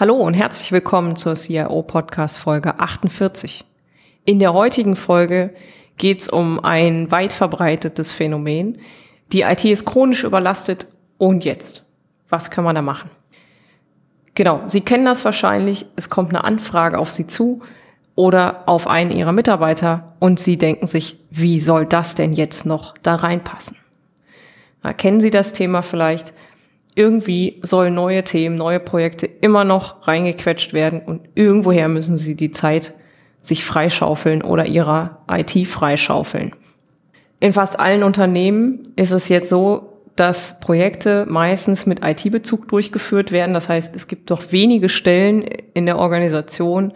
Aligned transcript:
Hallo 0.00 0.14
und 0.14 0.32
herzlich 0.32 0.72
willkommen 0.72 1.14
zur 1.14 1.34
CIO 1.34 1.82
Podcast 1.82 2.38
Folge 2.38 2.80
48. 2.80 3.66
In 4.24 4.38
der 4.38 4.54
heutigen 4.54 4.96
Folge 4.96 5.52
geht 5.98 6.22
es 6.22 6.28
um 6.30 6.58
ein 6.64 7.10
weit 7.10 7.34
verbreitetes 7.34 8.10
Phänomen. 8.10 8.78
Die 9.34 9.42
IT 9.42 9.62
ist 9.66 9.84
chronisch 9.84 10.24
überlastet 10.24 10.86
und 11.18 11.44
jetzt. 11.44 11.84
Was 12.30 12.50
kann 12.50 12.64
man 12.64 12.76
da 12.76 12.80
machen? 12.80 13.10
Genau, 14.34 14.62
Sie 14.68 14.80
kennen 14.80 15.04
das 15.04 15.26
wahrscheinlich. 15.26 15.84
Es 15.96 16.08
kommt 16.08 16.30
eine 16.30 16.44
Anfrage 16.44 16.98
auf 16.98 17.10
Sie 17.10 17.26
zu 17.26 17.60
oder 18.14 18.62
auf 18.64 18.86
einen 18.86 19.10
Ihrer 19.10 19.32
Mitarbeiter 19.32 20.14
und 20.18 20.40
Sie 20.40 20.56
denken 20.56 20.86
sich, 20.86 21.18
wie 21.28 21.60
soll 21.60 21.84
das 21.84 22.14
denn 22.14 22.32
jetzt 22.32 22.64
noch 22.64 22.94
da 23.02 23.16
reinpassen? 23.16 23.76
Na, 24.82 24.94
kennen 24.94 25.20
Sie 25.20 25.30
das 25.30 25.52
Thema 25.52 25.82
vielleicht? 25.82 26.32
Irgendwie 26.94 27.60
sollen 27.62 27.94
neue 27.94 28.24
Themen, 28.24 28.56
neue 28.56 28.80
Projekte 28.80 29.26
immer 29.26 29.64
noch 29.64 30.06
reingequetscht 30.06 30.72
werden 30.72 31.00
und 31.00 31.22
irgendwoher 31.34 31.88
müssen 31.88 32.16
sie 32.16 32.34
die 32.36 32.50
Zeit 32.50 32.94
sich 33.42 33.64
freischaufeln 33.64 34.42
oder 34.42 34.66
ihrer 34.66 35.18
IT 35.30 35.66
freischaufeln. 35.66 36.52
In 37.38 37.52
fast 37.52 37.80
allen 37.80 38.02
Unternehmen 38.02 38.82
ist 38.96 39.12
es 39.12 39.28
jetzt 39.28 39.48
so, 39.48 40.02
dass 40.16 40.60
Projekte 40.60 41.24
meistens 41.28 41.86
mit 41.86 42.04
IT-Bezug 42.04 42.68
durchgeführt 42.68 43.32
werden. 43.32 43.54
Das 43.54 43.70
heißt, 43.70 43.96
es 43.96 44.06
gibt 44.06 44.30
doch 44.30 44.52
wenige 44.52 44.90
Stellen 44.90 45.42
in 45.72 45.86
der 45.86 45.98
Organisation, 45.98 46.92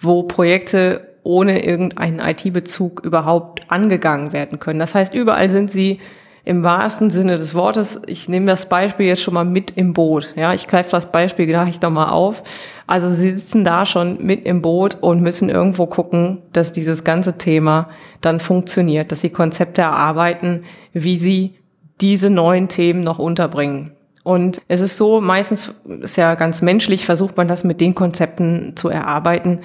wo 0.00 0.22
Projekte 0.22 1.08
ohne 1.22 1.64
irgendeinen 1.64 2.18
IT-Bezug 2.18 3.04
überhaupt 3.04 3.70
angegangen 3.70 4.32
werden 4.32 4.58
können. 4.58 4.78
Das 4.78 4.94
heißt, 4.94 5.14
überall 5.14 5.50
sind 5.50 5.70
sie 5.70 6.00
im 6.44 6.62
wahrsten 6.62 7.10
Sinne 7.10 7.38
des 7.38 7.54
Wortes, 7.54 8.02
ich 8.06 8.28
nehme 8.28 8.46
das 8.46 8.68
Beispiel 8.68 9.06
jetzt 9.06 9.22
schon 9.22 9.34
mal 9.34 9.44
mit 9.44 9.76
im 9.76 9.92
Boot. 9.92 10.34
Ja, 10.36 10.52
ich 10.52 10.66
greife 10.66 10.90
das 10.90 11.12
Beispiel 11.12 11.46
gleich 11.46 11.80
nochmal 11.80 12.10
auf. 12.10 12.42
Also 12.86 13.08
sie 13.08 13.30
sitzen 13.30 13.64
da 13.64 13.86
schon 13.86 14.18
mit 14.20 14.44
im 14.44 14.60
Boot 14.60 14.98
und 15.00 15.22
müssen 15.22 15.48
irgendwo 15.48 15.86
gucken, 15.86 16.42
dass 16.52 16.72
dieses 16.72 17.04
ganze 17.04 17.38
Thema 17.38 17.88
dann 18.20 18.40
funktioniert, 18.40 19.12
dass 19.12 19.20
sie 19.20 19.30
Konzepte 19.30 19.82
erarbeiten, 19.82 20.64
wie 20.92 21.16
sie 21.16 21.54
diese 22.00 22.28
neuen 22.28 22.68
Themen 22.68 23.04
noch 23.04 23.20
unterbringen. 23.20 23.92
Und 24.24 24.62
es 24.68 24.80
ist 24.80 24.96
so, 24.96 25.20
meistens 25.20 25.72
ist 26.00 26.16
ja 26.16 26.34
ganz 26.34 26.62
menschlich, 26.62 27.04
versucht 27.04 27.36
man 27.36 27.48
das 27.48 27.64
mit 27.64 27.80
den 27.80 27.94
Konzepten 27.94 28.76
zu 28.76 28.88
erarbeiten, 28.88 29.60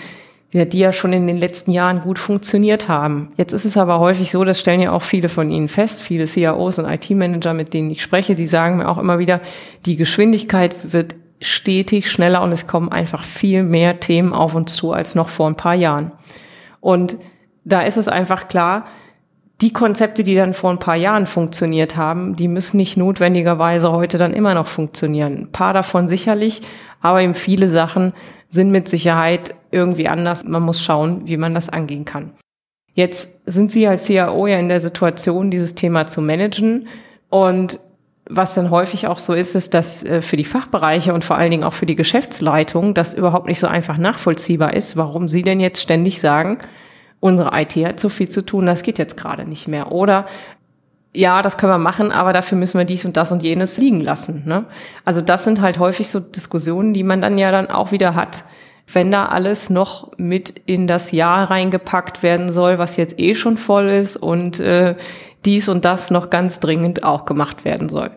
ja, 0.51 0.65
die 0.65 0.79
ja 0.79 0.93
schon 0.93 1.11
in 1.13 1.27
den 1.27 1.37
letzten 1.37 1.71
Jahren 1.71 2.01
gut 2.01 2.19
funktioniert 2.19 2.87
haben. 2.87 3.29
Jetzt 3.35 3.51
ist 3.51 3.65
es 3.65 3.75
aber 3.75 3.99
häufig 3.99 4.31
so, 4.31 4.43
das 4.43 4.59
stellen 4.59 4.79
ja 4.79 4.91
auch 4.91 5.03
viele 5.03 5.27
von 5.29 5.51
Ihnen 5.51 5.67
fest, 5.67 6.01
viele 6.01 6.25
CIOs 6.25 6.79
und 6.79 6.89
IT-Manager, 6.89 7.53
mit 7.53 7.73
denen 7.73 7.91
ich 7.91 8.01
spreche, 8.01 8.35
die 8.35 8.45
sagen 8.45 8.77
mir 8.77 8.87
auch 8.87 8.97
immer 8.97 9.19
wieder, 9.19 9.41
die 9.85 9.97
Geschwindigkeit 9.97 10.93
wird 10.93 11.15
stetig 11.41 12.09
schneller 12.09 12.41
und 12.41 12.51
es 12.51 12.65
kommen 12.65 12.91
einfach 12.91 13.23
viel 13.23 13.63
mehr 13.63 13.99
Themen 13.99 14.33
auf 14.33 14.55
uns 14.55 14.73
zu 14.73 14.93
als 14.93 15.15
noch 15.15 15.29
vor 15.29 15.47
ein 15.47 15.55
paar 15.55 15.75
Jahren. 15.75 16.11
Und 16.79 17.17
da 17.65 17.81
ist 17.81 17.97
es 17.97 18.07
einfach 18.07 18.47
klar, 18.47 18.85
die 19.61 19.73
Konzepte, 19.73 20.23
die 20.23 20.35
dann 20.35 20.53
vor 20.53 20.69
ein 20.69 20.79
paar 20.79 20.95
Jahren 20.95 21.25
funktioniert 21.25 21.97
haben, 21.97 22.35
die 22.35 22.47
müssen 22.47 22.77
nicht 22.77 22.95
notwendigerweise 22.95 23.91
heute 23.91 24.17
dann 24.17 24.33
immer 24.33 24.53
noch 24.53 24.67
funktionieren. 24.67 25.37
Ein 25.37 25.51
paar 25.51 25.73
davon 25.73 26.07
sicherlich, 26.07 26.61
aber 27.01 27.21
eben 27.21 27.33
viele 27.33 27.67
Sachen 27.67 28.13
sind 28.49 28.71
mit 28.71 28.87
Sicherheit 28.87 29.55
irgendwie 29.71 30.07
anders. 30.07 30.43
Man 30.45 30.63
muss 30.63 30.81
schauen, 30.81 31.21
wie 31.25 31.37
man 31.37 31.53
das 31.53 31.69
angehen 31.69 32.05
kann. 32.05 32.31
Jetzt 32.93 33.41
sind 33.45 33.71
Sie 33.71 33.87
als 33.87 34.05
CIO 34.05 34.47
ja 34.47 34.57
in 34.57 34.69
der 34.69 34.81
Situation, 34.81 35.51
dieses 35.51 35.75
Thema 35.75 36.07
zu 36.07 36.21
managen. 36.21 36.87
Und 37.29 37.79
was 38.29 38.55
dann 38.55 38.71
häufig 38.71 39.07
auch 39.07 39.19
so 39.19 39.33
ist, 39.33 39.55
ist, 39.55 39.73
dass 39.73 40.03
äh, 40.03 40.21
für 40.21 40.37
die 40.37 40.45
Fachbereiche 40.45 41.13
und 41.13 41.23
vor 41.23 41.37
allen 41.37 41.51
Dingen 41.51 41.63
auch 41.63 41.73
für 41.73 41.85
die 41.85 41.95
Geschäftsleitung 41.95 42.93
das 42.93 43.13
überhaupt 43.13 43.47
nicht 43.47 43.59
so 43.59 43.67
einfach 43.67 43.97
nachvollziehbar 43.97 44.73
ist, 44.73 44.97
warum 44.97 45.29
Sie 45.29 45.43
denn 45.43 45.59
jetzt 45.59 45.81
ständig 45.81 46.19
sagen, 46.19 46.57
unsere 47.19 47.51
IT 47.59 47.75
hat 47.75 47.99
so 47.99 48.09
viel 48.09 48.29
zu 48.29 48.41
tun, 48.43 48.65
das 48.65 48.83
geht 48.83 48.99
jetzt 48.99 49.17
gerade 49.17 49.45
nicht 49.45 49.67
mehr. 49.67 49.91
Oder 49.91 50.25
ja, 51.13 51.41
das 51.41 51.57
können 51.57 51.73
wir 51.73 51.77
machen, 51.77 52.11
aber 52.11 52.33
dafür 52.33 52.57
müssen 52.57 52.77
wir 52.77 52.85
dies 52.85 53.05
und 53.05 53.17
das 53.17 53.31
und 53.31 53.41
jenes 53.41 53.77
liegen 53.77 54.01
lassen. 54.01 54.43
Ne? 54.45 54.65
Also 55.05 55.21
das 55.21 55.43
sind 55.43 55.61
halt 55.61 55.79
häufig 55.79 56.09
so 56.09 56.19
Diskussionen, 56.19 56.93
die 56.93 57.03
man 57.03 57.21
dann 57.21 57.37
ja 57.37 57.51
dann 57.51 57.69
auch 57.69 57.91
wieder 57.91 58.13
hat, 58.13 58.43
wenn 58.91 59.11
da 59.11 59.25
alles 59.25 59.69
noch 59.69 60.11
mit 60.17 60.61
in 60.65 60.87
das 60.87 61.11
Jahr 61.11 61.49
reingepackt 61.49 62.23
werden 62.23 62.51
soll, 62.51 62.77
was 62.77 62.97
jetzt 62.97 63.19
eh 63.19 63.35
schon 63.35 63.57
voll 63.57 63.89
ist 63.89 64.17
und 64.17 64.59
äh, 64.59 64.95
dies 65.45 65.69
und 65.69 65.85
das 65.85 66.11
noch 66.11 66.29
ganz 66.29 66.59
dringend 66.59 67.03
auch 67.03 67.25
gemacht 67.25 67.65
werden 67.65 67.89
soll. 67.89 68.11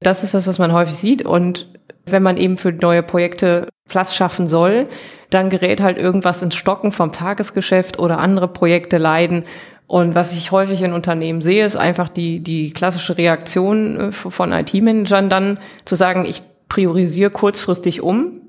Das 0.00 0.24
ist 0.24 0.34
das, 0.34 0.46
was 0.46 0.58
man 0.58 0.72
häufig 0.72 0.96
sieht. 0.96 1.22
Und 1.22 1.68
wenn 2.06 2.22
man 2.22 2.36
eben 2.36 2.56
für 2.56 2.72
neue 2.72 3.02
Projekte 3.02 3.68
Platz 3.88 4.14
schaffen 4.14 4.48
soll, 4.48 4.86
dann 5.30 5.50
gerät 5.50 5.80
halt 5.80 5.98
irgendwas 5.98 6.42
ins 6.42 6.54
Stocken 6.54 6.92
vom 6.92 7.12
Tagesgeschäft 7.12 7.98
oder 7.98 8.18
andere 8.18 8.48
Projekte 8.48 8.98
leiden 8.98 9.44
und 9.88 10.14
was 10.14 10.32
ich 10.32 10.52
häufig 10.52 10.82
in 10.82 10.92
Unternehmen 10.92 11.40
sehe, 11.40 11.64
ist 11.64 11.76
einfach 11.76 12.10
die, 12.10 12.40
die 12.40 12.72
klassische 12.72 13.16
Reaktion 13.16 13.98
äh, 13.98 14.12
von 14.12 14.52
IT-Managern 14.52 15.30
dann 15.30 15.58
zu 15.86 15.94
sagen, 15.94 16.26
ich 16.26 16.42
priorisiere 16.68 17.30
kurzfristig 17.30 18.02
um 18.02 18.42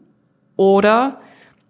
oder 0.57 1.21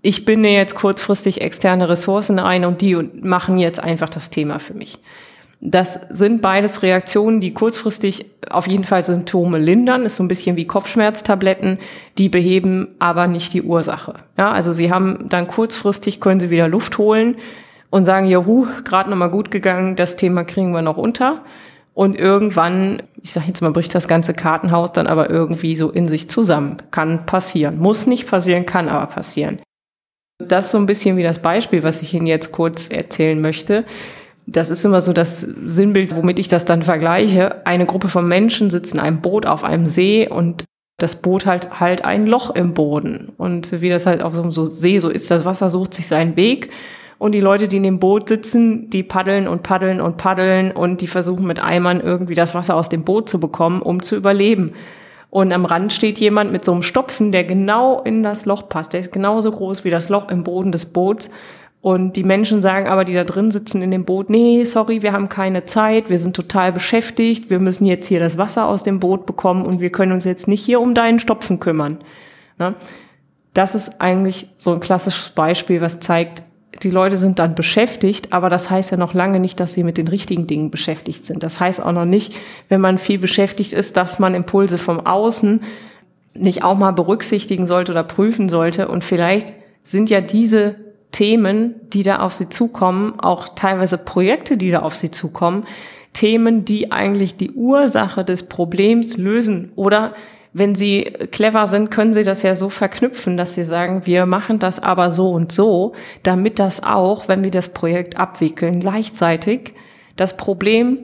ich 0.01 0.25
binde 0.25 0.49
jetzt 0.49 0.73
kurzfristig 0.73 1.41
externe 1.41 1.87
Ressourcen 1.87 2.39
ein 2.39 2.65
und 2.65 2.81
die 2.81 2.95
machen 2.95 3.59
jetzt 3.59 3.79
einfach 3.79 4.09
das 4.09 4.31
Thema 4.31 4.57
für 4.57 4.73
mich. 4.73 4.97
Das 5.61 5.99
sind 6.09 6.41
beides 6.41 6.83
Reaktionen, 6.83 7.41
die 7.41 7.53
kurzfristig 7.53 8.27
auf 8.49 8.67
jeden 8.67 8.85
Fall 8.85 9.03
Symptome 9.03 9.57
lindern. 9.57 10.03
Ist 10.03 10.15
so 10.15 10.23
ein 10.23 10.29
bisschen 10.29 10.55
wie 10.55 10.65
Kopfschmerztabletten, 10.65 11.79
die 12.17 12.29
beheben 12.29 12.95
aber 12.99 13.27
nicht 13.27 13.53
die 13.53 13.63
Ursache. 13.63 14.15
Ja, 14.37 14.51
also 14.51 14.71
sie 14.71 14.91
haben 14.91 15.27
dann 15.27 15.47
kurzfristig 15.47 16.21
können 16.21 16.39
sie 16.39 16.49
wieder 16.49 16.69
Luft 16.69 16.97
holen 16.97 17.35
und 17.89 18.05
sagen, 18.05 18.27
juhu, 18.27 18.67
gerade 18.85 19.09
nochmal 19.09 19.31
gut 19.31 19.51
gegangen, 19.51 19.97
das 19.97 20.15
Thema 20.15 20.45
kriegen 20.45 20.71
wir 20.71 20.81
noch 20.81 20.97
unter. 20.97 21.43
Und 21.93 22.17
irgendwann, 22.17 23.01
ich 23.21 23.33
sage 23.33 23.47
jetzt 23.47 23.61
mal, 23.61 23.71
bricht 23.71 23.93
das 23.93 24.07
ganze 24.07 24.33
Kartenhaus 24.33 24.93
dann 24.93 25.07
aber 25.07 25.29
irgendwie 25.29 25.75
so 25.75 25.89
in 25.89 26.07
sich 26.07 26.29
zusammen. 26.29 26.77
Kann 26.91 27.25
passieren. 27.25 27.77
Muss 27.77 28.07
nicht 28.07 28.29
passieren, 28.29 28.65
kann 28.65 28.87
aber 28.87 29.07
passieren. 29.07 29.59
Das 30.37 30.67
ist 30.67 30.71
so 30.71 30.77
ein 30.77 30.85
bisschen 30.85 31.17
wie 31.17 31.23
das 31.23 31.41
Beispiel, 31.41 31.83
was 31.83 32.01
ich 32.01 32.13
Ihnen 32.13 32.27
jetzt 32.27 32.53
kurz 32.53 32.89
erzählen 32.89 33.41
möchte. 33.41 33.83
Das 34.51 34.69
ist 34.69 34.83
immer 34.83 35.01
so 35.01 35.13
das 35.13 35.41
Sinnbild, 35.41 36.15
womit 36.15 36.39
ich 36.39 36.47
das 36.47 36.65
dann 36.65 36.83
vergleiche. 36.83 37.65
Eine 37.65 37.85
Gruppe 37.85 38.07
von 38.07 38.27
Menschen 38.27 38.69
sitzt 38.69 38.93
in 38.93 38.99
einem 38.99 39.21
Boot 39.21 39.45
auf 39.45 39.63
einem 39.63 39.85
See 39.85 40.27
und 40.27 40.63
das 40.97 41.21
Boot 41.21 41.45
halt 41.45 41.79
halt 41.79 42.03
ein 42.03 42.25
Loch 42.25 42.55
im 42.55 42.73
Boden. 42.73 43.31
Und 43.37 43.81
wie 43.81 43.89
das 43.89 44.05
halt 44.05 44.21
auf 44.21 44.33
so 44.33 44.41
einem 44.41 44.51
See 44.51 44.99
so 44.99 45.09
ist, 45.09 45.31
das 45.31 45.45
Wasser 45.45 45.69
sucht 45.69 45.93
sich 45.93 46.07
seinen 46.07 46.35
Weg 46.35 46.69
und 47.19 47.33
die 47.33 47.41
Leute, 47.41 47.67
die 47.67 47.77
in 47.77 47.83
dem 47.83 47.99
Boot 47.99 48.29
sitzen, 48.29 48.89
die 48.89 49.03
paddeln 49.03 49.47
und 49.47 49.61
paddeln 49.61 50.01
und 50.01 50.17
paddeln 50.17 50.71
und 50.71 51.01
die 51.01 51.07
versuchen 51.07 51.45
mit 51.45 51.61
Eimern 51.61 51.99
irgendwie 51.99 52.33
das 52.33 52.55
Wasser 52.55 52.75
aus 52.75 52.89
dem 52.89 53.03
Boot 53.03 53.29
zu 53.29 53.39
bekommen, 53.39 53.81
um 53.81 54.01
zu 54.01 54.15
überleben. 54.15 54.73
Und 55.29 55.51
am 55.51 55.65
Rand 55.65 55.93
steht 55.93 56.17
jemand 56.19 56.51
mit 56.51 56.65
so 56.65 56.71
einem 56.71 56.81
Stopfen, 56.81 57.31
der 57.31 57.43
genau 57.43 58.01
in 58.01 58.23
das 58.23 58.45
Loch 58.45 58.67
passt. 58.67 58.93
Der 58.93 59.01
ist 59.01 59.11
genauso 59.11 59.51
groß 59.51 59.83
wie 59.83 59.91
das 59.91 60.09
Loch 60.09 60.29
im 60.29 60.43
Boden 60.43 60.71
des 60.71 60.87
Boots. 60.87 61.29
Und 61.81 62.17
die 62.17 62.25
Menschen 62.25 62.61
sagen 62.61 62.89
aber, 62.89 63.05
die 63.05 63.13
da 63.13 63.23
drin 63.23 63.51
sitzen 63.51 63.81
in 63.81 63.91
dem 63.91 64.03
Boot, 64.03 64.29
nee, 64.29 64.65
sorry, 64.65 65.01
wir 65.01 65.13
haben 65.13 65.29
keine 65.29 65.65
Zeit, 65.65 66.09
wir 66.09 66.19
sind 66.19 66.35
total 66.35 66.73
beschäftigt, 66.73 67.49
wir 67.49 67.59
müssen 67.59 67.85
jetzt 67.85 68.07
hier 68.07 68.19
das 68.19 68.37
Wasser 68.37 68.67
aus 68.67 68.83
dem 68.83 68.99
Boot 68.99 69.25
bekommen 69.25 69.65
und 69.65 69.79
wir 69.79 69.89
können 69.89 70.11
uns 70.11 70.25
jetzt 70.25 70.47
nicht 70.47 70.63
hier 70.63 70.81
um 70.81 70.93
deinen 70.93 71.19
Stopfen 71.19 71.61
kümmern. 71.61 71.99
Das 73.53 73.75
ist 73.75 74.01
eigentlich 74.01 74.49
so 74.57 74.73
ein 74.73 74.81
klassisches 74.81 75.29
Beispiel, 75.29 75.79
was 75.79 76.01
zeigt, 76.01 76.43
die 76.83 76.91
Leute 76.91 77.15
sind 77.15 77.39
dann 77.39 77.55
beschäftigt, 77.55 78.33
aber 78.33 78.49
das 78.49 78.69
heißt 78.69 78.91
ja 78.91 78.97
noch 78.97 79.13
lange 79.13 79.39
nicht, 79.39 79.59
dass 79.59 79.73
sie 79.73 79.83
mit 79.83 79.97
den 79.97 80.09
richtigen 80.09 80.47
Dingen 80.47 80.71
beschäftigt 80.71 81.25
sind. 81.25 81.43
Das 81.43 81.61
heißt 81.61 81.81
auch 81.81 81.93
noch 81.93 82.05
nicht, 82.05 82.35
wenn 82.67 82.81
man 82.81 82.97
viel 82.97 83.19
beschäftigt 83.19 83.71
ist, 83.71 83.95
dass 83.95 84.19
man 84.19 84.35
Impulse 84.35 84.77
vom 84.77 85.05
Außen 85.05 85.61
nicht 86.33 86.63
auch 86.63 86.77
mal 86.77 86.91
berücksichtigen 86.91 87.67
sollte 87.67 87.93
oder 87.93 88.03
prüfen 88.03 88.49
sollte. 88.49 88.87
Und 88.87 89.03
vielleicht 89.03 89.53
sind 89.81 90.09
ja 90.09 90.21
diese 90.21 90.75
Themen, 91.11 91.75
die 91.91 92.03
da 92.03 92.19
auf 92.19 92.33
sie 92.33 92.49
zukommen, 92.49 93.19
auch 93.19 93.49
teilweise 93.49 93.97
Projekte, 93.97 94.57
die 94.57 94.71
da 94.71 94.79
auf 94.79 94.95
sie 94.95 95.11
zukommen, 95.11 95.65
Themen, 96.13 96.65
die 96.65 96.91
eigentlich 96.91 97.37
die 97.37 97.51
Ursache 97.51 98.23
des 98.25 98.49
Problems 98.49 99.17
lösen 99.17 99.71
oder 99.75 100.13
wenn 100.51 100.73
Sie 100.73 101.03
clever 101.31 101.67
sind, 101.67 101.91
können 101.91 102.13
Sie 102.15 102.23
das 102.23 102.41
ja 102.41 102.55
so 102.55 102.69
verknüpfen, 102.69 103.37
dass 103.37 103.53
Sie 103.53 103.63
sagen, 103.63 104.05
wir 104.05 104.25
machen 104.25 104.57
das 104.57 104.81
aber 104.81 105.11
so 105.11 105.29
und 105.29 105.51
so, 105.51 105.93
damit 106.23 106.57
das 106.57 106.81
auch, 106.81 107.27
wenn 107.27 107.43
wir 107.43 107.51
das 107.51 107.69
Projekt 107.69 108.17
abwickeln, 108.17 108.79
gleichzeitig 108.79 109.73
das 110.15 110.37
Problem 110.37 110.99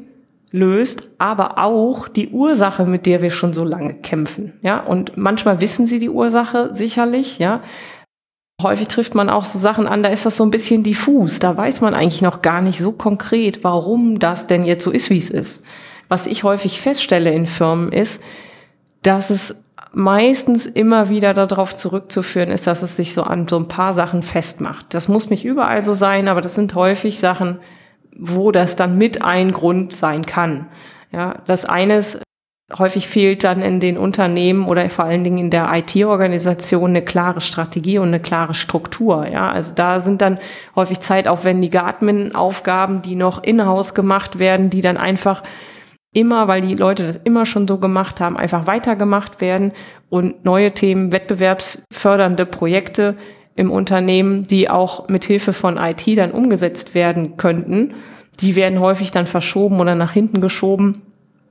löst, 0.51 1.09
aber 1.19 1.59
auch 1.59 2.07
die 2.07 2.29
Ursache, 2.29 2.85
mit 2.85 3.05
der 3.05 3.21
wir 3.21 3.29
schon 3.29 3.53
so 3.53 3.63
lange 3.63 3.93
kämpfen. 3.93 4.53
Ja, 4.61 4.79
und 4.79 5.15
manchmal 5.15 5.59
wissen 5.59 5.85
Sie 5.85 5.99
die 5.99 6.09
Ursache 6.09 6.73
sicherlich, 6.73 7.37
ja. 7.37 7.61
Häufig 8.61 8.87
trifft 8.87 9.15
man 9.15 9.29
auch 9.29 9.45
so 9.45 9.59
Sachen 9.59 9.85
an, 9.85 10.01
da 10.01 10.09
ist 10.09 10.25
das 10.25 10.37
so 10.37 10.43
ein 10.43 10.49
bisschen 10.49 10.81
diffus. 10.83 11.39
Da 11.39 11.55
weiß 11.55 11.81
man 11.81 11.93
eigentlich 11.93 12.21
noch 12.21 12.41
gar 12.41 12.61
nicht 12.61 12.79
so 12.79 12.93
konkret, 12.93 13.63
warum 13.63 14.17
das 14.17 14.47
denn 14.47 14.65
jetzt 14.65 14.83
so 14.83 14.91
ist, 14.91 15.09
wie 15.09 15.17
es 15.17 15.29
ist. 15.29 15.63
Was 16.07 16.25
ich 16.25 16.43
häufig 16.43 16.81
feststelle 16.81 17.31
in 17.31 17.47
Firmen 17.47 17.91
ist, 17.91 18.23
dass 19.03 19.29
es 19.29 19.63
meistens 19.91 20.65
immer 20.65 21.09
wieder 21.09 21.33
darauf 21.33 21.75
zurückzuführen 21.75 22.49
ist, 22.49 22.65
dass 22.65 22.81
es 22.81 22.95
sich 22.95 23.13
so 23.13 23.23
an 23.23 23.47
so 23.47 23.57
ein 23.57 23.67
paar 23.67 23.93
Sachen 23.93 24.23
festmacht. 24.23 24.93
Das 24.93 25.07
muss 25.07 25.29
nicht 25.29 25.45
überall 25.45 25.83
so 25.83 25.93
sein, 25.93 26.27
aber 26.27 26.41
das 26.41 26.55
sind 26.55 26.75
häufig 26.75 27.19
Sachen, 27.19 27.59
wo 28.17 28.51
das 28.51 28.75
dann 28.75 28.97
mit 28.97 29.21
ein 29.21 29.51
Grund 29.51 29.93
sein 29.93 30.25
kann. 30.25 30.67
Ja, 31.11 31.35
das 31.45 31.65
eine 31.65 31.97
ist, 31.97 32.19
häufig 32.77 33.07
fehlt 33.07 33.43
dann 33.43 33.61
in 33.61 33.79
den 33.79 33.97
Unternehmen 33.97 34.67
oder 34.67 34.89
vor 34.89 35.05
allen 35.05 35.23
Dingen 35.23 35.37
in 35.37 35.49
der 35.51 35.71
IT-Organisation 35.71 36.89
eine 36.89 37.03
klare 37.03 37.41
Strategie 37.41 37.99
und 37.99 38.07
eine 38.07 38.19
klare 38.19 38.53
Struktur. 38.53 39.27
Ja, 39.27 39.51
also 39.51 39.73
da 39.75 39.99
sind 39.99 40.21
dann 40.21 40.39
häufig 40.75 40.99
zeitaufwendige 40.99 41.83
Admin-Aufgaben, 41.83 43.01
die 43.01 43.15
noch 43.15 43.43
in-house 43.43 43.93
gemacht 43.93 44.39
werden, 44.39 44.69
die 44.69 44.81
dann 44.81 44.97
einfach 44.97 45.43
immer, 46.11 46.47
weil 46.47 46.61
die 46.61 46.75
Leute 46.75 47.05
das 47.05 47.17
immer 47.17 47.45
schon 47.45 47.67
so 47.67 47.77
gemacht 47.77 48.19
haben, 48.19 48.37
einfach 48.37 48.65
weitergemacht 48.65 49.41
werden 49.41 49.73
und 50.09 50.45
neue 50.45 50.71
Themen, 50.71 51.11
wettbewerbsfördernde 51.11 52.45
Projekte 52.45 53.15
im 53.55 53.69
Unternehmen, 53.69 54.43
die 54.43 54.69
auch 54.69 55.07
mit 55.07 55.25
Hilfe 55.25 55.53
von 55.53 55.77
IT 55.77 56.05
dann 56.17 56.31
umgesetzt 56.31 56.95
werden 56.95 57.37
könnten, 57.37 57.93
die 58.39 58.55
werden 58.55 58.79
häufig 58.79 59.11
dann 59.11 59.27
verschoben 59.27 59.79
oder 59.79 59.95
nach 59.95 60.11
hinten 60.11 60.41
geschoben. 60.41 61.01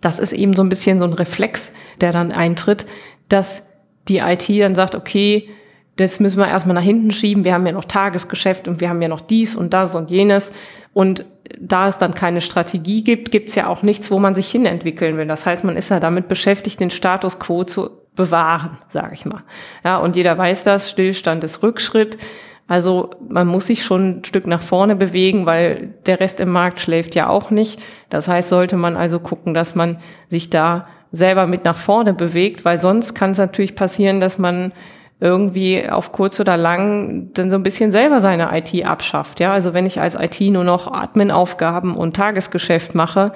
Das 0.01 0.19
ist 0.19 0.33
eben 0.33 0.55
so 0.55 0.63
ein 0.63 0.69
bisschen 0.69 0.99
so 0.99 1.05
ein 1.05 1.13
Reflex, 1.13 1.73
der 2.01 2.13
dann 2.13 2.33
eintritt, 2.33 2.87
dass 3.29 3.73
die 4.09 4.19
IT 4.19 4.49
dann 4.49 4.75
sagt, 4.75 4.95
okay, 4.95 5.49
das 5.97 6.21
müssen 6.21 6.39
wir 6.39 6.49
erstmal 6.49 6.75
nach 6.75 6.83
hinten 6.83 7.13
schieben. 7.13 7.45
Wir 7.45 7.55
haben 7.55 7.67
ja 7.67 7.73
noch 7.73 7.85
Tagesgeschäft 7.85 8.67
und 8.67 8.81
wir 8.81 8.89
haben 8.89 9.01
ja 9.01 9.09
noch 9.09 9.21
dies 9.21 9.55
und 9.55 9.73
das 9.73 9.95
und 9.95 10.11
jenes. 10.11 10.53
Und 10.93 11.25
da 11.59 11.89
es 11.89 11.99
dann 11.99 12.15
keine 12.15 12.41
Strategie 12.41 13.05
gibt, 13.05 13.31
gibt 13.31 13.49
es 13.51 13.55
ja 13.55 13.69
auch 13.69 13.83
nichts, 13.83 14.11
wo 14.11 14.19
man 14.19 14.35
sich 14.35 14.49
hinentwickeln 14.51 15.17
will. 15.17 15.27
Das 15.27 15.47
heißt, 15.47 15.65
man 15.65 15.77
ist 15.77 15.91
ja 15.91 16.01
damit 16.01 16.29
beschäftigt, 16.29 16.81
den 16.81 16.91
Status 16.91 17.39
quo 17.39 17.65
zu 17.65 17.91
bewahren, 18.17 18.79
sage 18.89 19.15
ich 19.15 19.25
mal. 19.25 19.43
Ja, 19.85 19.99
und 19.99 20.17
jeder 20.17 20.37
weiß 20.37 20.65
das, 20.65 20.91
Stillstand 20.91 21.45
ist 21.45 21.63
Rückschritt. 21.63 22.19
Also 22.67 23.11
man 23.29 23.47
muss 23.47 23.67
sich 23.67 23.85
schon 23.85 24.19
ein 24.19 24.25
Stück 24.25 24.47
nach 24.47 24.63
vorne 24.63 24.97
bewegen, 24.97 25.45
weil 25.45 25.95
der 26.07 26.21
Rest 26.21 26.41
im 26.41 26.51
Markt 26.51 26.81
schläft 26.81 27.15
ja 27.15 27.29
auch 27.29 27.51
nicht. 27.51 27.81
Das 28.09 28.27
heißt, 28.27 28.49
sollte 28.49 28.77
man 28.77 28.97
also 28.97 29.21
gucken, 29.21 29.53
dass 29.53 29.75
man 29.75 29.99
sich 30.29 30.49
da 30.49 30.87
selber 31.13 31.47
mit 31.47 31.65
nach 31.65 31.77
vorne 31.77 32.15
bewegt, 32.15 32.65
weil 32.65 32.81
sonst 32.81 33.15
kann 33.15 33.33
es 33.33 33.39
natürlich 33.39 33.75
passieren, 33.75 34.19
dass 34.19 34.39
man 34.39 34.73
irgendwie 35.21 35.89
auf 35.89 36.13
kurz 36.13 36.41
oder 36.41 36.57
lang 36.57 37.31
dann 37.35 37.51
so 37.51 37.57
ein 37.57 37.63
bisschen 37.63 37.93
selber 37.93 38.21
seine 38.21 38.51
IT 38.57 38.85
abschafft. 38.85 39.41
Ja, 39.41 39.53
also 39.53 39.75
wenn 39.75 39.87
ich 39.87 40.01
als 40.01 40.17
IT 40.17 40.41
nur 40.41 40.65
noch 40.65 40.91
Admin-Aufgaben 40.91 41.95
und 41.95 42.17
Tagesgeschäft 42.17 42.95
mache, 42.95 43.33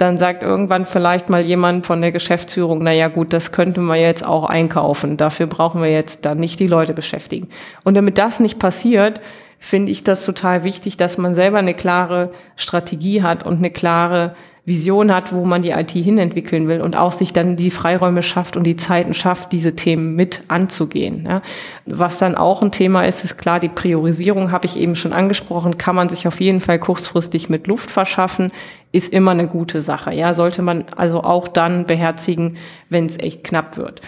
dann 0.00 0.18
sagt 0.18 0.42
irgendwann 0.42 0.86
vielleicht 0.86 1.28
mal 1.28 1.42
jemand 1.42 1.86
von 1.86 2.00
der 2.00 2.12
Geschäftsführung, 2.12 2.82
na 2.82 2.92
ja, 2.92 3.08
gut, 3.08 3.32
das 3.32 3.52
könnten 3.52 3.84
wir 3.84 3.96
jetzt 3.96 4.24
auch 4.24 4.44
einkaufen. 4.44 5.16
Dafür 5.16 5.46
brauchen 5.46 5.82
wir 5.82 5.90
jetzt 5.90 6.24
dann 6.24 6.38
nicht 6.38 6.60
die 6.60 6.66
Leute 6.66 6.94
beschäftigen. 6.94 7.48
Und 7.84 7.96
damit 7.96 8.18
das 8.18 8.40
nicht 8.40 8.58
passiert, 8.58 9.20
finde 9.58 9.92
ich 9.92 10.04
das 10.04 10.24
total 10.24 10.64
wichtig, 10.64 10.96
dass 10.96 11.18
man 11.18 11.34
selber 11.34 11.58
eine 11.58 11.74
klare 11.74 12.32
Strategie 12.56 13.22
hat 13.22 13.44
und 13.44 13.58
eine 13.58 13.70
klare 13.70 14.34
Vision 14.64 15.12
hat, 15.12 15.32
wo 15.32 15.44
man 15.44 15.62
die 15.62 15.70
IT 15.70 15.90
hinentwickeln 15.90 16.68
will 16.68 16.80
und 16.80 16.96
auch 16.96 17.12
sich 17.12 17.32
dann 17.32 17.56
die 17.56 17.70
Freiräume 17.70 18.22
schafft 18.22 18.56
und 18.56 18.64
die 18.64 18.76
Zeiten 18.76 19.14
schafft, 19.14 19.52
diese 19.52 19.74
Themen 19.74 20.14
mit 20.14 20.42
anzugehen. 20.48 21.26
Ja. 21.26 21.42
Was 21.86 22.18
dann 22.18 22.34
auch 22.34 22.62
ein 22.62 22.70
Thema 22.70 23.02
ist, 23.02 23.24
ist 23.24 23.36
klar, 23.36 23.58
die 23.58 23.68
Priorisierung 23.68 24.52
habe 24.52 24.66
ich 24.66 24.76
eben 24.76 24.96
schon 24.96 25.12
angesprochen, 25.12 25.78
kann 25.78 25.96
man 25.96 26.08
sich 26.08 26.28
auf 26.28 26.40
jeden 26.40 26.60
Fall 26.60 26.78
kurzfristig 26.78 27.48
mit 27.48 27.66
Luft 27.66 27.90
verschaffen, 27.90 28.52
ist 28.92 29.12
immer 29.12 29.30
eine 29.32 29.46
gute 29.46 29.80
Sache. 29.80 30.12
Ja, 30.12 30.34
sollte 30.34 30.62
man 30.62 30.84
also 30.96 31.22
auch 31.22 31.48
dann 31.48 31.84
beherzigen, 31.84 32.56
wenn 32.88 33.06
es 33.06 33.18
echt 33.18 33.44
knapp 33.44 33.76
wird. 33.76 34.00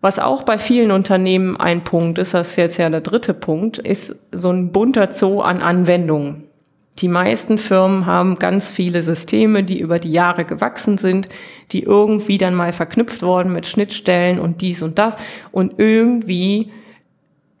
Was 0.00 0.18
auch 0.18 0.44
bei 0.44 0.58
vielen 0.58 0.92
Unternehmen 0.92 1.56
ein 1.58 1.84
Punkt 1.84 2.18
ist, 2.18 2.32
das 2.32 2.50
ist 2.50 2.56
jetzt 2.56 2.78
ja 2.78 2.88
der 2.88 3.02
dritte 3.02 3.34
Punkt, 3.34 3.78
ist 3.78 4.28
so 4.32 4.50
ein 4.50 4.72
bunter 4.72 5.12
Zoo 5.12 5.40
an 5.40 5.60
Anwendungen. 5.60 6.44
Die 6.98 7.08
meisten 7.08 7.58
Firmen 7.58 8.06
haben 8.06 8.38
ganz 8.38 8.70
viele 8.70 9.02
Systeme, 9.02 9.62
die 9.62 9.78
über 9.78 9.98
die 9.98 10.12
Jahre 10.12 10.44
gewachsen 10.44 10.98
sind, 10.98 11.28
die 11.72 11.82
irgendwie 11.82 12.38
dann 12.38 12.54
mal 12.54 12.72
verknüpft 12.72 13.22
worden 13.22 13.52
mit 13.52 13.66
Schnittstellen 13.66 14.38
und 14.38 14.60
dies 14.60 14.82
und 14.82 14.98
das 14.98 15.16
und 15.52 15.78
irgendwie 15.78 16.70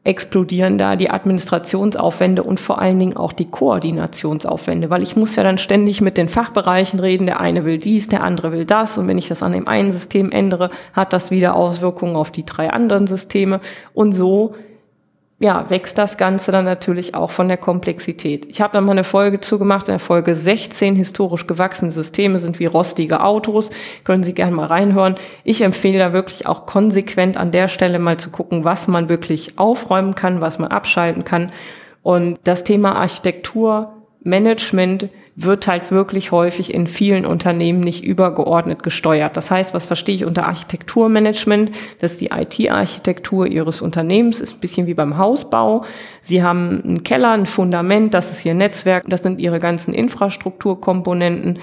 explodieren 0.02 0.78
da 0.78 0.96
die 0.96 1.10
Administrationsaufwände 1.10 2.42
und 2.42 2.58
vor 2.58 2.80
allen 2.80 2.98
Dingen 2.98 3.16
auch 3.16 3.32
die 3.32 3.50
Koordinationsaufwände, 3.50 4.88
weil 4.88 5.02
ich 5.02 5.14
muss 5.14 5.36
ja 5.36 5.42
dann 5.42 5.58
ständig 5.58 6.00
mit 6.00 6.16
den 6.16 6.28
Fachbereichen 6.28 7.00
reden, 7.00 7.26
der 7.26 7.40
eine 7.40 7.66
will 7.66 7.76
dies, 7.76 8.08
der 8.08 8.24
andere 8.24 8.52
will 8.52 8.64
das 8.64 8.96
und 8.96 9.08
wenn 9.08 9.18
ich 9.18 9.28
das 9.28 9.42
an 9.42 9.52
dem 9.52 9.68
einen 9.68 9.92
System 9.92 10.32
ändere, 10.32 10.70
hat 10.94 11.12
das 11.12 11.30
wieder 11.30 11.54
Auswirkungen 11.54 12.16
auf 12.16 12.30
die 12.30 12.46
drei 12.46 12.70
anderen 12.70 13.06
Systeme. 13.06 13.60
Und 13.92 14.12
so 14.12 14.54
ja, 15.42 15.70
wächst 15.70 15.96
das 15.96 16.18
Ganze 16.18 16.52
dann 16.52 16.66
natürlich 16.66 17.14
auch 17.14 17.30
von 17.30 17.48
der 17.48 17.56
Komplexität. 17.56 18.44
Ich 18.50 18.60
habe 18.60 18.74
da 18.74 18.82
mal 18.82 18.92
eine 18.92 19.04
Folge 19.04 19.40
zugemacht, 19.40 19.88
in 19.88 19.94
der 19.94 19.98
Folge 19.98 20.34
16, 20.34 20.94
historisch 20.94 21.46
gewachsene 21.46 21.90
Systeme 21.90 22.38
sind 22.38 22.60
wie 22.60 22.66
rostige 22.66 23.22
Autos, 23.22 23.70
können 24.04 24.22
Sie 24.22 24.34
gerne 24.34 24.54
mal 24.54 24.66
reinhören. 24.66 25.14
Ich 25.42 25.62
empfehle 25.62 25.98
da 25.98 26.12
wirklich 26.12 26.46
auch 26.46 26.66
konsequent 26.66 27.38
an 27.38 27.52
der 27.52 27.68
Stelle 27.68 27.98
mal 27.98 28.18
zu 28.18 28.28
gucken, 28.28 28.64
was 28.64 28.86
man 28.86 29.08
wirklich 29.08 29.58
aufräumen 29.58 30.14
kann, 30.14 30.42
was 30.42 30.58
man 30.58 30.70
abschalten 30.70 31.24
kann. 31.24 31.52
Und 32.02 32.38
das 32.44 32.62
Thema 32.62 32.96
Architektur, 32.96 33.94
Management 34.22 35.08
wird 35.36 35.66
halt 35.66 35.90
wirklich 35.90 36.32
häufig 36.32 36.74
in 36.74 36.86
vielen 36.86 37.24
Unternehmen 37.24 37.80
nicht 37.80 38.04
übergeordnet 38.04 38.82
gesteuert. 38.82 39.36
Das 39.36 39.50
heißt, 39.50 39.72
was 39.74 39.86
verstehe 39.86 40.14
ich 40.14 40.24
unter 40.24 40.46
Architekturmanagement? 40.46 41.70
Das 42.00 42.12
ist 42.12 42.20
die 42.20 42.30
IT-Architektur 42.32 43.46
Ihres 43.46 43.80
Unternehmens, 43.80 44.40
ist 44.40 44.54
ein 44.54 44.60
bisschen 44.60 44.86
wie 44.86 44.94
beim 44.94 45.18
Hausbau. 45.18 45.84
Sie 46.20 46.42
haben 46.42 46.82
einen 46.84 47.04
Keller, 47.04 47.32
ein 47.32 47.46
Fundament, 47.46 48.14
das 48.14 48.30
ist 48.30 48.44
Ihr 48.44 48.54
Netzwerk, 48.54 49.04
das 49.08 49.22
sind 49.22 49.40
Ihre 49.40 49.58
ganzen 49.58 49.94
Infrastrukturkomponenten. 49.94 51.58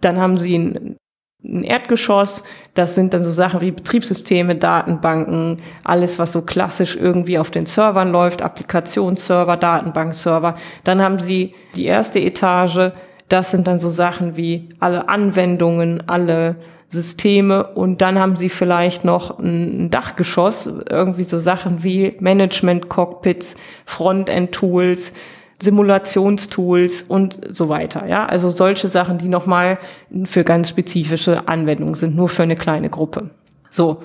Dann 0.00 0.18
haben 0.18 0.38
Sie 0.38 0.56
ein 0.56 0.96
ein 1.44 1.62
Erdgeschoss, 1.62 2.42
das 2.74 2.94
sind 2.94 3.14
dann 3.14 3.22
so 3.22 3.30
Sachen 3.30 3.60
wie 3.60 3.70
Betriebssysteme, 3.70 4.56
Datenbanken, 4.56 5.62
alles, 5.84 6.18
was 6.18 6.32
so 6.32 6.42
klassisch 6.42 6.96
irgendwie 6.96 7.38
auf 7.38 7.50
den 7.50 7.66
Servern 7.66 8.10
läuft, 8.10 8.42
Applikationsserver, 8.42 9.56
Datenbankserver. 9.56 10.56
Dann 10.84 11.00
haben 11.00 11.20
sie 11.20 11.54
die 11.76 11.86
erste 11.86 12.18
Etage, 12.18 12.92
das 13.28 13.50
sind 13.50 13.66
dann 13.66 13.78
so 13.78 13.90
Sachen 13.90 14.36
wie 14.36 14.68
alle 14.80 15.08
Anwendungen, 15.08 16.08
alle 16.08 16.56
Systeme. 16.88 17.64
Und 17.74 18.00
dann 18.00 18.18
haben 18.18 18.36
sie 18.36 18.48
vielleicht 18.48 19.04
noch 19.04 19.38
ein 19.38 19.90
Dachgeschoss, 19.90 20.72
irgendwie 20.90 21.24
so 21.24 21.38
Sachen 21.38 21.84
wie 21.84 22.16
Management-Cockpits, 22.18 23.54
Frontend-Tools, 23.84 25.12
Simulationstools 25.60 27.02
und 27.02 27.40
so 27.50 27.68
weiter. 27.68 28.06
Ja, 28.06 28.26
also 28.26 28.50
solche 28.50 28.88
Sachen, 28.88 29.18
die 29.18 29.28
nochmal 29.28 29.78
für 30.24 30.44
ganz 30.44 30.68
spezifische 30.68 31.48
Anwendungen 31.48 31.94
sind, 31.94 32.14
nur 32.14 32.28
für 32.28 32.44
eine 32.44 32.56
kleine 32.56 32.90
Gruppe. 32.90 33.30
So. 33.70 34.02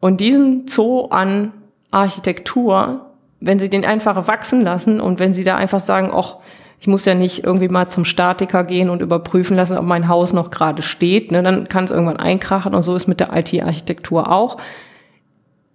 Und 0.00 0.20
diesen 0.20 0.66
Zoo 0.66 1.06
an 1.06 1.52
Architektur, 1.90 3.06
wenn 3.40 3.58
Sie 3.58 3.68
den 3.68 3.84
einfach 3.84 4.26
wachsen 4.26 4.62
lassen 4.62 5.00
und 5.00 5.20
wenn 5.20 5.32
Sie 5.32 5.44
da 5.44 5.56
einfach 5.56 5.80
sagen, 5.80 6.10
ach, 6.12 6.36
ich 6.80 6.86
muss 6.86 7.04
ja 7.04 7.14
nicht 7.14 7.44
irgendwie 7.44 7.68
mal 7.68 7.88
zum 7.88 8.04
Statiker 8.04 8.64
gehen 8.64 8.88
und 8.90 9.02
überprüfen 9.02 9.56
lassen, 9.56 9.76
ob 9.76 9.84
mein 9.84 10.08
Haus 10.08 10.32
noch 10.32 10.50
gerade 10.50 10.82
steht, 10.82 11.30
ne, 11.30 11.42
dann 11.42 11.68
kann 11.68 11.84
es 11.84 11.90
irgendwann 11.90 12.16
einkrachen 12.16 12.74
und 12.74 12.82
so 12.82 12.96
ist 12.96 13.06
mit 13.06 13.20
der 13.20 13.36
IT-Architektur 13.36 14.32
auch 14.32 14.56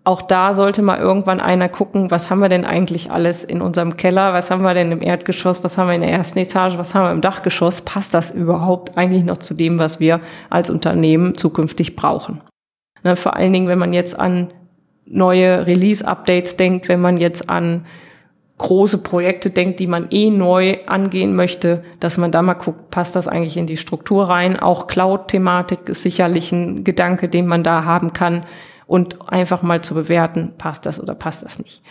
auch 0.06 0.22
da 0.22 0.54
sollte 0.54 0.84
mal 0.84 1.00
irgendwann 1.00 1.40
einer 1.40 1.68
gucken, 1.68 2.12
was 2.12 2.30
haben 2.30 2.40
wir 2.40 2.48
denn 2.48 2.64
eigentlich 2.64 3.12
alles 3.12 3.44
in 3.44 3.60
unserem 3.60 3.98
Keller, 3.98 4.34
was 4.34 4.52
haben 4.52 4.62
wir 4.62 4.76
denn 4.76 4.92
im 4.92 5.02
Erdgeschoss, 5.02 5.64
was 5.64 5.80
haben 5.80 5.88
wir 5.88 5.96
in 5.96 6.02
der 6.02 6.12
ersten 6.12 6.38
Etage, 6.38 6.78
was 6.78 6.94
haben 6.94 7.08
wir 7.08 7.12
im 7.12 7.22
Dachgeschoss, 7.22 7.82
passt 7.82 8.14
das 8.14 8.30
überhaupt 8.30 8.98
eigentlich 8.98 9.26
noch 9.26 9.40
zu 9.40 9.56
dem, 9.56 9.80
was 9.80 10.00
wir 10.00 10.22
als 10.52 10.70
Unternehmen 10.70 11.36
zukünftig 11.36 11.96
brauchen. 11.96 12.42
Na, 13.02 13.16
vor 13.16 13.36
allen 13.36 13.52
Dingen, 13.52 13.68
wenn 13.68 13.80
man 13.80 13.94
jetzt 13.94 14.18
an 14.18 14.54
neue 15.08 15.66
Release-Updates 15.66 16.56
denkt, 16.56 16.88
wenn 16.88 17.02
man 17.02 17.18
jetzt 17.18 17.50
an 17.50 17.86
große 18.60 19.00
Projekte 19.00 19.50
denkt, 19.50 19.80
die 19.80 19.88
man 19.88 20.08
eh 20.12 20.30
neu 20.30 20.78
angehen 20.86 21.36
möchte, 21.36 21.84
dass 22.00 22.20
man 22.20 22.32
da 22.32 22.44
mal 22.44 22.54
guckt, 22.54 22.92
passt 22.92 23.16
das 23.16 23.28
eigentlich 23.28 23.58
in 23.58 23.68
die 23.68 23.78
Struktur 23.78 24.30
rein. 24.30 24.60
Auch 24.60 24.86
Cloud-Thematik 24.86 25.90
ist 25.90 26.04
sicherlich 26.04 26.52
ein 26.52 26.84
Gedanke, 26.84 27.28
den 27.28 27.48
man 27.48 27.64
da 27.64 27.86
haben 27.86 28.14
kann 28.14 28.44
und 28.88 29.32
einfach 29.32 29.62
mal 29.62 29.82
zu 29.82 29.94
bewerten, 29.94 30.54
passt 30.58 30.86
das 30.86 31.02
oder 31.02 31.16
passt 31.16 31.44
das 31.44 31.60
nicht. 31.60 31.82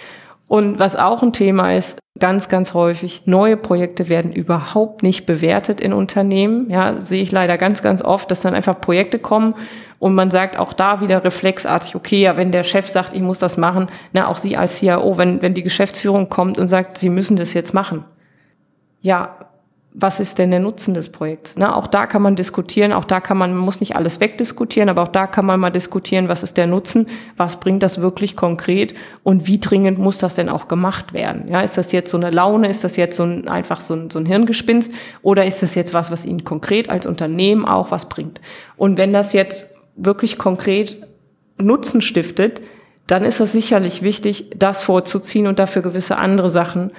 Und 0.46 0.78
was 0.78 0.94
auch 0.94 1.22
ein 1.22 1.32
Thema 1.32 1.74
ist, 1.74 1.98
ganz, 2.18 2.48
ganz 2.48 2.74
häufig, 2.74 3.22
neue 3.24 3.56
Projekte 3.56 4.08
werden 4.08 4.32
überhaupt 4.32 5.02
nicht 5.02 5.26
bewertet 5.26 5.80
in 5.80 5.92
Unternehmen. 5.92 6.70
Ja, 6.70 7.00
sehe 7.00 7.22
ich 7.22 7.32
leider 7.32 7.58
ganz, 7.58 7.82
ganz 7.82 8.02
oft, 8.02 8.30
dass 8.30 8.42
dann 8.42 8.54
einfach 8.54 8.80
Projekte 8.80 9.18
kommen 9.18 9.54
und 9.98 10.14
man 10.14 10.30
sagt 10.30 10.58
auch 10.58 10.74
da 10.74 11.00
wieder 11.00 11.24
reflexartig, 11.24 11.96
okay, 11.96 12.20
ja, 12.20 12.36
wenn 12.36 12.52
der 12.52 12.62
Chef 12.62 12.88
sagt, 12.88 13.14
ich 13.14 13.22
muss 13.22 13.38
das 13.38 13.56
machen, 13.56 13.86
na, 14.12 14.28
auch 14.28 14.36
Sie 14.36 14.54
als 14.54 14.76
CIO, 14.76 15.16
wenn, 15.16 15.40
wenn 15.40 15.54
die 15.54 15.62
Geschäftsführung 15.62 16.28
kommt 16.28 16.58
und 16.58 16.68
sagt, 16.68 16.98
Sie 16.98 17.08
müssen 17.08 17.36
das 17.36 17.54
jetzt 17.54 17.72
machen. 17.72 18.04
Ja, 19.00 19.34
was 19.96 20.18
ist 20.18 20.40
denn 20.40 20.50
der 20.50 20.58
Nutzen 20.58 20.92
des 20.92 21.10
Projekts? 21.10 21.56
Ne? 21.56 21.74
Auch 21.74 21.86
da 21.86 22.06
kann 22.06 22.20
man 22.20 22.34
diskutieren, 22.34 22.92
auch 22.92 23.04
da 23.04 23.20
kann 23.20 23.38
man, 23.38 23.52
man 23.52 23.60
muss 23.60 23.78
nicht 23.78 23.94
alles 23.94 24.18
wegdiskutieren, 24.18 24.88
aber 24.88 25.04
auch 25.04 25.08
da 25.08 25.28
kann 25.28 25.46
man 25.46 25.60
mal 25.60 25.70
diskutieren, 25.70 26.28
was 26.28 26.42
ist 26.42 26.56
der 26.56 26.66
Nutzen, 26.66 27.06
was 27.36 27.60
bringt 27.60 27.80
das 27.84 28.00
wirklich 28.00 28.34
konkret 28.34 28.94
und 29.22 29.46
wie 29.46 29.60
dringend 29.60 30.00
muss 30.00 30.18
das 30.18 30.34
denn 30.34 30.48
auch 30.48 30.66
gemacht 30.66 31.12
werden? 31.12 31.46
Ja, 31.46 31.60
ist 31.60 31.78
das 31.78 31.92
jetzt 31.92 32.10
so 32.10 32.16
eine 32.16 32.30
Laune, 32.30 32.68
ist 32.68 32.82
das 32.82 32.96
jetzt 32.96 33.16
so 33.16 33.22
ein, 33.22 33.46
einfach 33.46 33.80
so 33.80 33.94
ein, 33.94 34.10
so 34.10 34.18
ein 34.18 34.26
Hirngespinst 34.26 34.92
oder 35.22 35.46
ist 35.46 35.62
das 35.62 35.76
jetzt 35.76 35.94
was, 35.94 36.10
was 36.10 36.24
Ihnen 36.24 36.42
konkret 36.42 36.90
als 36.90 37.06
Unternehmen 37.06 37.64
auch 37.64 37.92
was 37.92 38.08
bringt? 38.08 38.40
Und 38.76 38.98
wenn 38.98 39.12
das 39.12 39.32
jetzt 39.32 39.74
wirklich 39.94 40.38
konkret 40.38 41.06
Nutzen 41.56 42.00
stiftet, 42.00 42.62
dann 43.06 43.22
ist 43.22 43.38
es 43.38 43.52
sicherlich 43.52 44.02
wichtig, 44.02 44.50
das 44.56 44.82
vorzuziehen 44.82 45.46
und 45.46 45.60
dafür 45.60 45.82
gewisse 45.82 46.16
andere 46.16 46.50
Sachen 46.50 46.90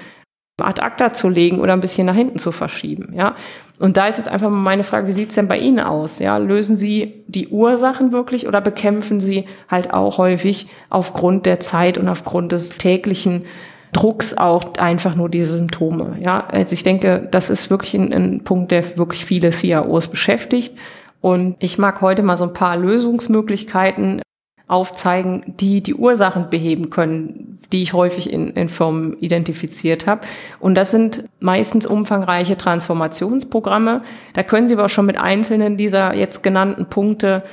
ad 0.62 0.82
acta 0.82 1.12
zu 1.12 1.28
legen 1.30 1.60
oder 1.60 1.74
ein 1.74 1.82
bisschen 1.82 2.08
nach 2.08 2.16
hinten 2.16 2.40
zu 2.40 2.52
verschieben, 2.52 3.14
ja. 3.14 3.36
Und 3.78 3.98
da 3.98 4.08
ist 4.08 4.18
jetzt 4.18 4.30
einfach 4.30 4.50
mal 4.50 4.56
meine 4.56 4.86
Frage, 4.86 5.08
wie 5.08 5.12
sieht's 5.12 5.36
denn 5.36 5.50
bei 5.50 5.58
Ihnen 5.58 5.82
aus? 5.82 6.20
Ja, 6.20 6.38
lösen 6.38 6.78
Sie 6.78 7.26
die 7.28 7.50
Ursachen 7.50 8.14
wirklich 8.14 8.48
oder 8.48 8.62
bekämpfen 8.62 9.20
Sie 9.20 9.46
halt 9.68 9.94
auch 9.94 10.18
häufig 10.18 10.70
aufgrund 10.90 11.46
der 11.46 11.60
Zeit 11.60 11.98
und 11.98 12.08
aufgrund 12.08 12.54
des 12.54 12.70
täglichen 12.70 13.44
Drucks 13.92 14.38
auch 14.38 14.76
einfach 14.78 15.16
nur 15.16 15.28
die 15.30 15.44
Symptome? 15.44 16.18
Ja, 16.22 16.48
also 16.48 16.72
ich 16.72 16.84
denke, 16.84 17.28
das 17.30 17.50
ist 17.50 17.70
wirklich 17.70 17.94
ein, 17.96 18.14
ein 18.14 18.44
Punkt, 18.46 18.72
der 18.72 18.98
wirklich 18.98 19.26
viele 19.26 19.50
CIOs 19.50 20.08
beschäftigt. 20.08 20.78
Und 21.20 21.58
ich 21.60 21.78
mag 21.78 22.00
heute 22.00 22.24
mal 22.24 22.38
so 22.38 22.46
ein 22.46 22.54
paar 22.54 22.78
Lösungsmöglichkeiten 22.78 24.22
aufzeigen, 24.68 25.44
die 25.60 25.82
die 25.82 25.96
Ursachen 25.96 26.50
beheben 26.50 26.90
können, 26.90 27.55
die 27.72 27.84
ich 27.84 27.94
häufig 27.94 28.32
in, 28.32 28.50
in 28.50 28.70
Firmen 28.70 29.18
identifiziert 29.20 30.08
habe. 30.08 30.22
Und 30.60 30.76
das 30.76 30.92
sind 30.92 31.30
meistens 31.40 31.86
umfangreiche 31.86 32.58
Transformationsprogramme. 32.58 34.04
Da 34.34 34.44
können 34.44 34.68
Sie 34.68 34.76
aber 34.76 34.90
schon 34.90 35.06
mit 35.06 35.20
einzelnen 35.20 35.78
dieser 35.78 36.16
jetzt 36.16 36.44
genannten 36.44 36.86
Punkte 36.88 37.44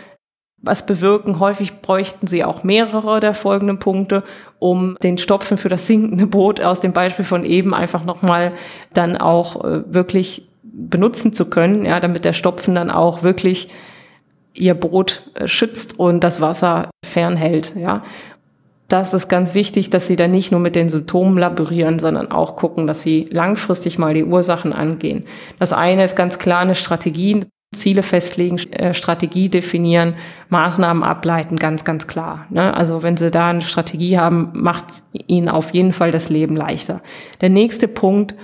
was 0.63 0.87
bewirken. 0.87 1.41
Häufig 1.41 1.81
bräuchten 1.81 2.27
Sie 2.27 2.45
auch 2.45 2.63
mehrere 2.63 3.21
der 3.21 3.35
folgenden 3.35 3.79
Punkte, 3.79 4.23
um 4.59 4.97
den 5.03 5.19
Stopfen 5.19 5.59
für 5.59 5.69
das 5.69 5.87
sinkende 5.87 6.27
Boot 6.27 6.61
aus 6.61 6.81
dem 6.81 6.93
Beispiel 6.93 7.25
von 7.25 7.45
eben 7.45 7.75
einfach 7.75 8.05
nochmal 8.05 8.53
dann 8.93 9.17
auch 9.17 9.65
äh, 9.65 9.93
wirklich 9.93 10.49
benutzen 10.63 11.33
zu 11.33 11.51
können, 11.51 11.85
ja, 11.85 12.01
damit 12.01 12.25
der 12.25 12.33
Stopfen 12.33 12.75
dann 12.75 12.91
auch 12.91 13.23
wirklich 13.23 13.69
ihr 14.55 14.75
Boot 14.75 15.31
äh, 15.35 15.49
schützt 15.49 15.99
und 15.99 16.23
das 16.23 16.41
Wasser 16.41 16.91
fernhält, 17.05 17.75
ja. 17.77 18.05
Das 18.93 19.15
ist 19.15 19.29
ganz 19.29 19.55
wichtig, 19.55 19.89
dass 19.89 20.07
sie 20.07 20.17
dann 20.17 20.33
nicht 20.33 20.53
nur 20.53 20.61
mit 20.61 20.77
den 20.77 20.91
Symptomen 20.91 21.39
laborieren, 21.39 21.99
sondern 21.99 22.31
auch 22.31 22.57
gucken, 22.57 22.87
dass 22.87 23.01
sie 23.01 23.27
langfristig 23.31 23.99
mal 23.99 24.13
die 24.13 24.23
Ursachen 24.23 24.75
angehen. 24.75 25.25
Das 25.59 25.73
eine 25.73 26.05
ist 26.05 26.15
ganz 26.15 26.39
klar 26.39 26.61
eine 26.61 26.75
Strategie, 26.75 27.41
Ziele 27.75 28.03
festlegen, 28.03 28.59
äh, 28.73 28.93
Strategie 28.93 29.49
definieren, 29.49 30.17
Maßnahmen 30.51 31.05
ableiten, 31.05 31.57
ganz, 31.57 31.87
ganz 31.87 32.07
klar. 32.07 32.45
Ne? 32.51 32.77
Also 32.77 33.03
wenn 33.03 33.17
Sie 33.17 33.31
da 33.31 33.49
eine 33.49 33.63
Strategie 33.63 34.19
haben, 34.19 34.51
macht 34.53 34.85
Ihnen 35.27 35.49
auf 35.49 35.73
jeden 35.73 35.95
Fall 35.95 36.11
das 36.11 36.29
Leben 36.29 36.55
leichter. 36.55 37.01
Der 37.41 37.49
nächste 37.49 37.89
Punkt, 37.89 38.35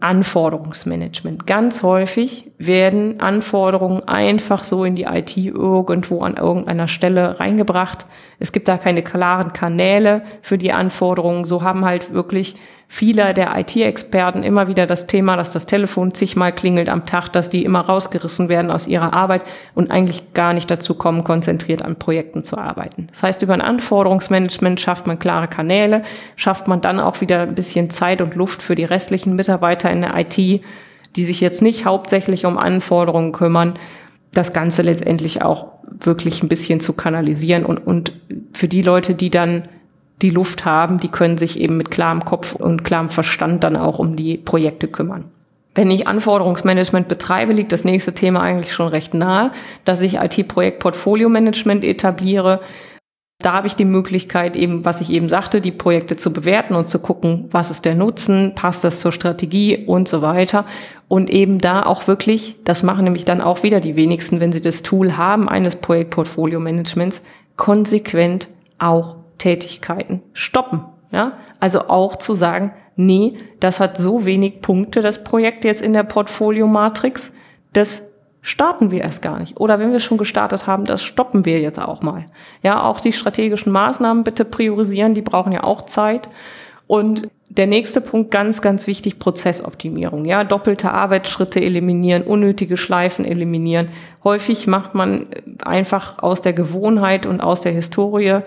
Anforderungsmanagement. 0.00 1.46
Ganz 1.46 1.82
häufig 1.82 2.52
werden 2.58 3.20
Anforderungen 3.20 4.06
einfach 4.06 4.62
so 4.62 4.84
in 4.84 4.94
die 4.94 5.04
IT 5.04 5.36
irgendwo 5.36 6.20
an 6.20 6.36
irgendeiner 6.36 6.86
Stelle 6.86 7.40
reingebracht. 7.40 8.06
Es 8.38 8.52
gibt 8.52 8.68
da 8.68 8.76
keine 8.76 9.02
klaren 9.02 9.54
Kanäle 9.54 10.22
für 10.42 10.58
die 10.58 10.72
Anforderungen. 10.72 11.46
So 11.46 11.62
haben 11.62 11.84
halt 11.84 12.12
wirklich 12.12 12.56
viele 12.88 13.34
der 13.34 13.56
IT-Experten 13.58 14.42
immer 14.42 14.68
wieder 14.68 14.86
das 14.86 15.06
Thema, 15.06 15.36
dass 15.36 15.50
das 15.50 15.66
Telefon 15.66 16.14
zigmal 16.14 16.54
klingelt 16.54 16.88
am 16.88 17.04
Tag, 17.04 17.28
dass 17.28 17.50
die 17.50 17.64
immer 17.64 17.80
rausgerissen 17.80 18.48
werden 18.48 18.70
aus 18.70 18.86
ihrer 18.86 19.12
Arbeit 19.12 19.42
und 19.74 19.90
eigentlich 19.90 20.32
gar 20.34 20.52
nicht 20.52 20.70
dazu 20.70 20.94
kommen, 20.94 21.24
konzentriert 21.24 21.82
an 21.82 21.96
Projekten 21.96 22.44
zu 22.44 22.56
arbeiten. 22.58 23.08
Das 23.10 23.22
heißt, 23.22 23.42
über 23.42 23.54
ein 23.54 23.60
Anforderungsmanagement 23.60 24.80
schafft 24.80 25.06
man 25.06 25.18
klare 25.18 25.48
Kanäle, 25.48 26.02
schafft 26.36 26.68
man 26.68 26.80
dann 26.80 27.00
auch 27.00 27.20
wieder 27.20 27.40
ein 27.40 27.54
bisschen 27.54 27.90
Zeit 27.90 28.20
und 28.20 28.34
Luft 28.34 28.62
für 28.62 28.74
die 28.74 28.84
restlichen 28.84 29.34
Mitarbeiter 29.34 29.90
in 29.90 30.02
der 30.02 30.16
IT, 30.16 30.36
die 30.36 31.24
sich 31.24 31.40
jetzt 31.40 31.62
nicht 31.62 31.84
hauptsächlich 31.84 32.46
um 32.46 32.56
Anforderungen 32.56 33.32
kümmern, 33.32 33.74
das 34.32 34.52
Ganze 34.52 34.82
letztendlich 34.82 35.42
auch 35.42 35.68
wirklich 35.82 36.42
ein 36.42 36.48
bisschen 36.48 36.80
zu 36.80 36.92
kanalisieren 36.92 37.64
und, 37.64 37.78
und 37.78 38.12
für 38.52 38.68
die 38.68 38.82
Leute, 38.82 39.14
die 39.14 39.30
dann 39.30 39.68
die 40.22 40.30
Luft 40.30 40.64
haben, 40.64 40.98
die 40.98 41.08
können 41.08 41.38
sich 41.38 41.60
eben 41.60 41.76
mit 41.76 41.90
klarem 41.90 42.24
Kopf 42.24 42.54
und 42.54 42.84
klarem 42.84 43.08
Verstand 43.08 43.64
dann 43.64 43.76
auch 43.76 43.98
um 43.98 44.16
die 44.16 44.38
Projekte 44.38 44.88
kümmern. 44.88 45.24
Wenn 45.74 45.90
ich 45.90 46.08
Anforderungsmanagement 46.08 47.06
betreibe, 47.06 47.52
liegt 47.52 47.70
das 47.70 47.84
nächste 47.84 48.14
Thema 48.14 48.40
eigentlich 48.40 48.72
schon 48.72 48.88
recht 48.88 49.12
nahe, 49.12 49.52
dass 49.84 50.00
ich 50.00 50.16
IT-Projekt-Portfolio-Management 50.16 51.84
etabliere. 51.84 52.60
Da 53.42 53.52
habe 53.52 53.66
ich 53.66 53.76
die 53.76 53.84
Möglichkeit, 53.84 54.56
eben, 54.56 54.86
was 54.86 55.02
ich 55.02 55.10
eben 55.10 55.28
sagte, 55.28 55.60
die 55.60 55.72
Projekte 55.72 56.16
zu 56.16 56.32
bewerten 56.32 56.74
und 56.74 56.88
zu 56.88 56.98
gucken, 56.98 57.48
was 57.50 57.70
ist 57.70 57.84
der 57.84 57.94
Nutzen, 57.94 58.54
passt 58.54 58.84
das 58.84 59.00
zur 59.00 59.12
Strategie 59.12 59.84
und 59.86 60.08
so 60.08 60.22
weiter. 60.22 60.64
Und 61.08 61.28
eben 61.28 61.58
da 61.58 61.82
auch 61.82 62.08
wirklich, 62.08 62.56
das 62.64 62.82
machen 62.82 63.04
nämlich 63.04 63.26
dann 63.26 63.42
auch 63.42 63.62
wieder 63.62 63.80
die 63.80 63.96
wenigsten, 63.96 64.40
wenn 64.40 64.52
sie 64.52 64.62
das 64.62 64.82
Tool 64.82 65.18
haben 65.18 65.46
eines 65.46 65.76
Projekt-Portfolio-Managements, 65.76 67.22
konsequent 67.56 68.48
auch 68.78 69.16
Tätigkeiten 69.38 70.22
stoppen. 70.32 70.84
Ja? 71.10 71.32
Also 71.60 71.88
auch 71.88 72.16
zu 72.16 72.34
sagen, 72.34 72.72
nee, 72.96 73.38
das 73.60 73.80
hat 73.80 73.96
so 73.96 74.24
wenig 74.24 74.60
Punkte, 74.60 75.00
das 75.02 75.24
Projekt 75.24 75.64
jetzt 75.64 75.82
in 75.82 75.92
der 75.92 76.02
Portfolio-Matrix, 76.02 77.34
das 77.72 78.02
starten 78.42 78.90
wir 78.90 79.02
erst 79.02 79.22
gar 79.22 79.38
nicht. 79.40 79.58
Oder 79.60 79.78
wenn 79.78 79.92
wir 79.92 80.00
schon 80.00 80.18
gestartet 80.18 80.66
haben, 80.66 80.84
das 80.84 81.02
stoppen 81.02 81.44
wir 81.44 81.60
jetzt 81.60 81.80
auch 81.80 82.02
mal. 82.02 82.26
Ja, 82.62 82.82
auch 82.84 83.00
die 83.00 83.12
strategischen 83.12 83.72
Maßnahmen 83.72 84.24
bitte 84.24 84.44
priorisieren, 84.44 85.14
die 85.14 85.22
brauchen 85.22 85.52
ja 85.52 85.64
auch 85.64 85.82
Zeit. 85.82 86.28
Und 86.86 87.28
der 87.48 87.66
nächste 87.66 88.00
Punkt, 88.00 88.30
ganz, 88.30 88.62
ganz 88.62 88.86
wichtig, 88.86 89.18
Prozessoptimierung. 89.18 90.24
Ja, 90.24 90.44
doppelte 90.44 90.92
Arbeitsschritte 90.92 91.60
eliminieren, 91.60 92.22
unnötige 92.22 92.76
Schleifen 92.76 93.24
eliminieren. 93.24 93.88
Häufig 94.24 94.66
macht 94.66 94.94
man 94.94 95.26
einfach 95.64 96.22
aus 96.22 96.42
der 96.42 96.52
Gewohnheit 96.52 97.26
und 97.26 97.40
aus 97.40 97.60
der 97.60 97.72
Historie 97.72 98.40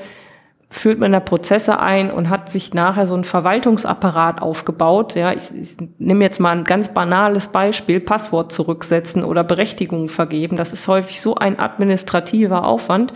führt 0.69 0.99
man 0.99 1.11
da 1.11 1.19
Prozesse 1.19 1.79
ein 1.79 2.11
und 2.11 2.29
hat 2.29 2.49
sich 2.49 2.73
nachher 2.73 3.07
so 3.07 3.15
ein 3.15 3.23
Verwaltungsapparat 3.23 4.41
aufgebaut. 4.41 5.15
Ja, 5.15 5.33
ich, 5.33 5.51
ich 5.55 5.77
nehme 5.97 6.23
jetzt 6.23 6.39
mal 6.39 6.55
ein 6.55 6.63
ganz 6.63 6.89
banales 6.89 7.47
Beispiel, 7.47 7.99
Passwort 7.99 8.51
zurücksetzen 8.51 9.23
oder 9.23 9.43
Berechtigungen 9.43 10.09
vergeben. 10.09 10.57
Das 10.57 10.71
ist 10.71 10.87
häufig 10.87 11.21
so 11.21 11.35
ein 11.35 11.59
administrativer 11.59 12.65
Aufwand, 12.65 13.13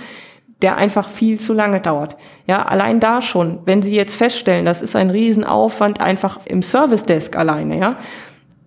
der 0.64 0.78
einfach 0.78 1.08
viel 1.10 1.40
zu 1.40 1.54
lange 1.54 1.80
dauert. 1.80 2.18
Ja, 2.48 2.66
allein 2.66 3.00
da 3.00 3.22
schon, 3.22 3.60
wenn 3.66 3.84
Sie 3.84 3.96
jetzt 3.96 4.16
feststellen, 4.16 4.66
das 4.66 4.82
ist 4.82 4.96
ein 4.96 5.12
Riesenaufwand 5.12 6.02
einfach 6.02 6.40
im 6.46 6.64
Service 6.64 7.06
Desk 7.06 7.36
alleine, 7.36 7.78
ja, 7.78 7.98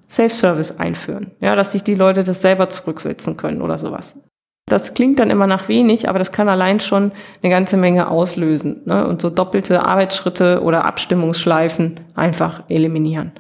Self-Service 0.09 0.79
einführen, 0.79 1.33
ja, 1.41 1.57
dass 1.57 1.73
sich 1.73 1.83
die 1.83 1.95
Leute 1.95 2.23
das 2.23 2.41
selber 2.41 2.69
zurücksetzen 2.69 3.37
können 3.37 3.63
oder 3.63 3.79
sowas. 3.79 4.17
Das 4.69 4.95
klingt 4.95 5.21
dann 5.21 5.31
immer 5.31 5.47
nach 5.47 5.69
wenig, 5.69 6.09
aber 6.09 6.19
das 6.19 6.33
kann 6.33 6.49
allein 6.49 6.81
schon 6.81 7.13
eine 7.41 7.51
ganze 7.51 7.77
Menge 7.77 8.11
auslösen. 8.11 8.83
Ne? 8.85 9.07
Und 9.07 9.23
so 9.23 9.31
doppelte 9.31 9.87
Arbeitsschritte 9.87 10.61
oder 10.63 10.85
Abstimmungsschleifen 10.85 12.01
einfach 12.17 12.65
eliminieren. 12.69 13.31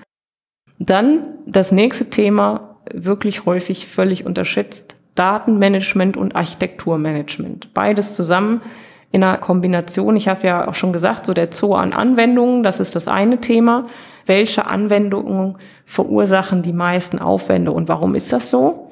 Dann 0.78 1.24
das 1.44 1.72
nächste 1.72 2.10
Thema, 2.10 2.76
wirklich 2.92 3.44
häufig 3.44 3.88
völlig 3.88 4.24
unterschätzt, 4.24 4.94
Datenmanagement 5.16 6.16
und 6.16 6.36
Architekturmanagement. 6.36 7.74
Beides 7.74 8.14
zusammen 8.14 8.60
in 9.10 9.24
einer 9.24 9.38
Kombination. 9.38 10.16
Ich 10.16 10.28
habe 10.28 10.46
ja 10.46 10.68
auch 10.68 10.74
schon 10.74 10.92
gesagt, 10.92 11.26
so 11.26 11.34
der 11.34 11.48
Zoo 11.50 11.74
an 11.74 11.92
Anwendungen, 11.92 12.62
das 12.62 12.78
ist 12.78 12.94
das 12.94 13.08
eine 13.08 13.40
Thema. 13.40 13.86
Welche 14.26 14.66
Anwendungen 14.66 15.56
verursachen 15.86 16.62
die 16.62 16.72
meisten 16.72 17.18
Aufwände 17.18 17.72
und 17.72 17.88
warum 17.88 18.14
ist 18.14 18.32
das 18.32 18.50
so? 18.50 18.85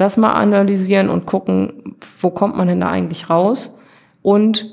Das 0.00 0.16
mal 0.16 0.32
analysieren 0.32 1.10
und 1.10 1.26
gucken, 1.26 1.96
wo 2.20 2.30
kommt 2.30 2.56
man 2.56 2.68
denn 2.68 2.80
da 2.80 2.90
eigentlich 2.90 3.28
raus? 3.28 3.74
Und 4.22 4.70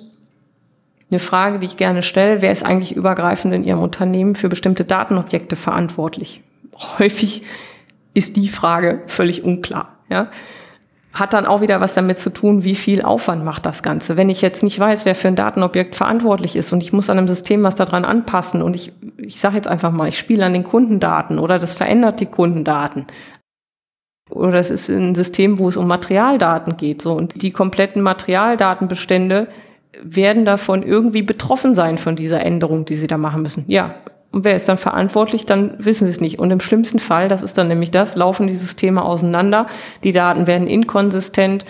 eine 1.12 1.20
Frage, 1.20 1.60
die 1.60 1.65
ich 1.65 1.77
gerne 1.77 2.03
stelle, 2.03 2.41
wer 2.41 2.51
ist 2.51 2.65
eigentlich 2.65 2.96
übergreifend 2.96 3.53
in 3.53 3.63
Ihrem 3.63 3.82
Unternehmen 3.82 4.36
für 4.36 4.50
bestimmte 4.50 4.86
Datenobjekte 4.86 5.55
verantwortlich? 5.55 6.41
Häufig 7.00 7.44
ist 8.13 8.38
die 8.38 8.48
Frage 8.48 9.03
völlig 9.08 9.44
unklar. 9.44 9.89
Ja? 10.10 10.29
hat 11.15 11.34
dann 11.34 11.46
auch 11.46 11.62
wieder 11.62 11.79
was 11.79 11.94
damit 11.94 12.20
zu 12.20 12.29
tun, 12.29 12.63
wie 12.63 12.75
viel 12.75 13.01
Aufwand 13.01 13.44
macht 13.44 13.65
das 13.65 13.84
Ganze. 13.84 14.17
Wenn 14.17 14.29
ich 14.29 14.41
jetzt 14.41 14.63
nicht 14.63 14.77
weiß, 14.77 15.05
wer 15.05 15.15
für 15.15 15.29
ein 15.29 15.38
Datenobjekt 15.38 15.96
verantwortlich 15.96 16.55
ist 16.55 16.74
und 16.74 16.82
ich 16.82 16.91
muss 16.91 17.10
an 17.10 17.17
einem 17.17 17.27
System 17.27 17.63
was 17.63 17.75
daran 17.75 18.03
anpassen 18.03 18.62
und 18.62 18.75
ich, 18.75 18.91
ich 19.17 19.39
sage 19.39 19.55
jetzt 19.55 19.67
einfach 19.67 19.91
mal, 19.91 20.10
ich 20.10 20.20
spiele 20.20 20.46
an 20.46 20.53
den 20.53 20.65
Kundendaten 20.65 21.39
oder 21.39 21.58
das 21.58 21.74
verändert 21.74 22.20
die 22.20 22.25
Kundendaten. 22.25 23.05
Oder 24.29 24.60
es 24.60 24.72
ist 24.72 24.89
ein 24.89 25.15
System, 25.15 25.60
wo 25.60 25.70
es 25.70 25.77
um 25.77 25.88
Materialdaten 25.88 26.77
geht. 26.77 27.01
So, 27.01 27.13
und 27.13 27.41
die 27.41 27.51
kompletten 27.51 28.01
Materialdatenbestände 28.01 29.48
werden 30.01 30.46
davon 30.46 30.84
irgendwie 30.84 31.22
betroffen 31.22 31.75
sein 31.75 31.98
von 31.98 32.15
dieser 32.15 32.41
Änderung, 32.41 32.86
die 32.86 32.96
sie 32.96 33.08
da 33.08 33.17
machen 33.17 33.41
müssen. 33.44 33.65
Ja, 33.67 33.96
und 34.32 34.44
wer 34.44 34.55
ist 34.55 34.67
dann 34.67 34.77
verantwortlich, 34.77 35.46
dann 35.46 35.77
wissen 35.77 36.05
sie 36.05 36.12
es 36.12 36.20
nicht. 36.20 36.39
Und 36.39 36.51
im 36.51 36.60
schlimmsten 36.60 37.00
Fall, 37.00 37.29
das 37.29 37.41
ist 37.41 37.58
dann 37.58 37.70
nämlich 37.70 37.91
das, 37.91 38.15
laufen 38.15 38.48
die 38.48 38.55
Systeme 38.55 39.03
auseinander, 39.03 39.67
die 40.03 40.12
Daten 40.12 40.48
werden 40.48 40.67
inkonsistent 40.67 41.63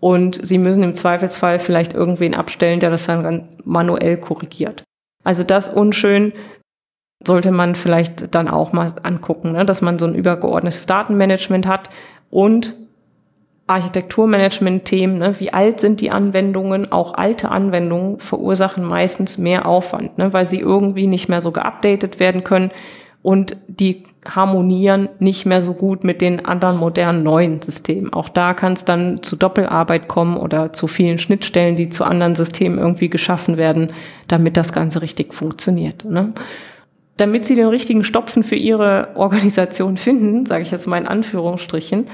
und 0.00 0.44
sie 0.44 0.58
müssen 0.58 0.82
im 0.82 0.94
Zweifelsfall 0.94 1.60
vielleicht 1.60 1.92
irgendwen 1.94 2.34
abstellen, 2.34 2.80
der 2.80 2.90
das 2.90 3.06
dann 3.06 3.48
manuell 3.64 4.16
korrigiert. 4.16 4.82
Also 5.22 5.44
das 5.44 5.68
unschön 5.68 6.32
sollte 7.24 7.50
man 7.50 7.74
vielleicht 7.74 8.34
dann 8.34 8.48
auch 8.48 8.72
mal 8.72 8.92
angucken, 9.02 9.52
ne? 9.52 9.64
dass 9.64 9.82
man 9.82 9.98
so 9.98 10.06
ein 10.06 10.14
übergeordnetes 10.14 10.86
Datenmanagement 10.86 11.66
hat 11.66 11.90
und 12.30 12.76
Architekturmanagement-Themen, 13.66 15.18
ne? 15.18 15.38
wie 15.40 15.52
alt 15.52 15.80
sind 15.80 16.00
die 16.00 16.10
Anwendungen, 16.10 16.90
auch 16.90 17.14
alte 17.14 17.50
Anwendungen 17.50 18.18
verursachen 18.18 18.84
meistens 18.84 19.36
mehr 19.36 19.66
Aufwand, 19.66 20.16
ne? 20.16 20.32
weil 20.32 20.46
sie 20.46 20.60
irgendwie 20.60 21.06
nicht 21.06 21.28
mehr 21.28 21.42
so 21.42 21.52
geupdatet 21.52 22.18
werden 22.18 22.44
können 22.44 22.70
und 23.22 23.56
die 23.66 24.04
harmonieren 24.24 25.08
nicht 25.18 25.44
mehr 25.44 25.60
so 25.60 25.74
gut 25.74 26.04
mit 26.04 26.20
den 26.20 26.46
anderen 26.46 26.78
modernen 26.78 27.22
neuen 27.22 27.60
Systemen. 27.60 28.12
Auch 28.12 28.28
da 28.28 28.54
kann 28.54 28.74
es 28.74 28.84
dann 28.84 29.22
zu 29.22 29.36
Doppelarbeit 29.36 30.08
kommen 30.08 30.36
oder 30.36 30.72
zu 30.72 30.86
vielen 30.86 31.18
Schnittstellen, 31.18 31.76
die 31.76 31.90
zu 31.90 32.04
anderen 32.04 32.36
Systemen 32.36 32.78
irgendwie 32.78 33.10
geschaffen 33.10 33.56
werden, 33.56 33.92
damit 34.28 34.56
das 34.56 34.72
Ganze 34.72 35.02
richtig 35.02 35.34
funktioniert. 35.34 36.04
Ne? 36.04 36.32
Damit 37.18 37.44
Sie 37.46 37.56
den 37.56 37.66
richtigen 37.66 38.04
Stopfen 38.04 38.44
für 38.44 38.54
Ihre 38.54 39.10
Organisation 39.16 39.96
finden, 39.96 40.46
sage 40.46 40.62
ich 40.62 40.70
jetzt 40.70 40.86
mal 40.86 40.98
in 40.98 41.06
Anführungsstrichen, 41.06 42.06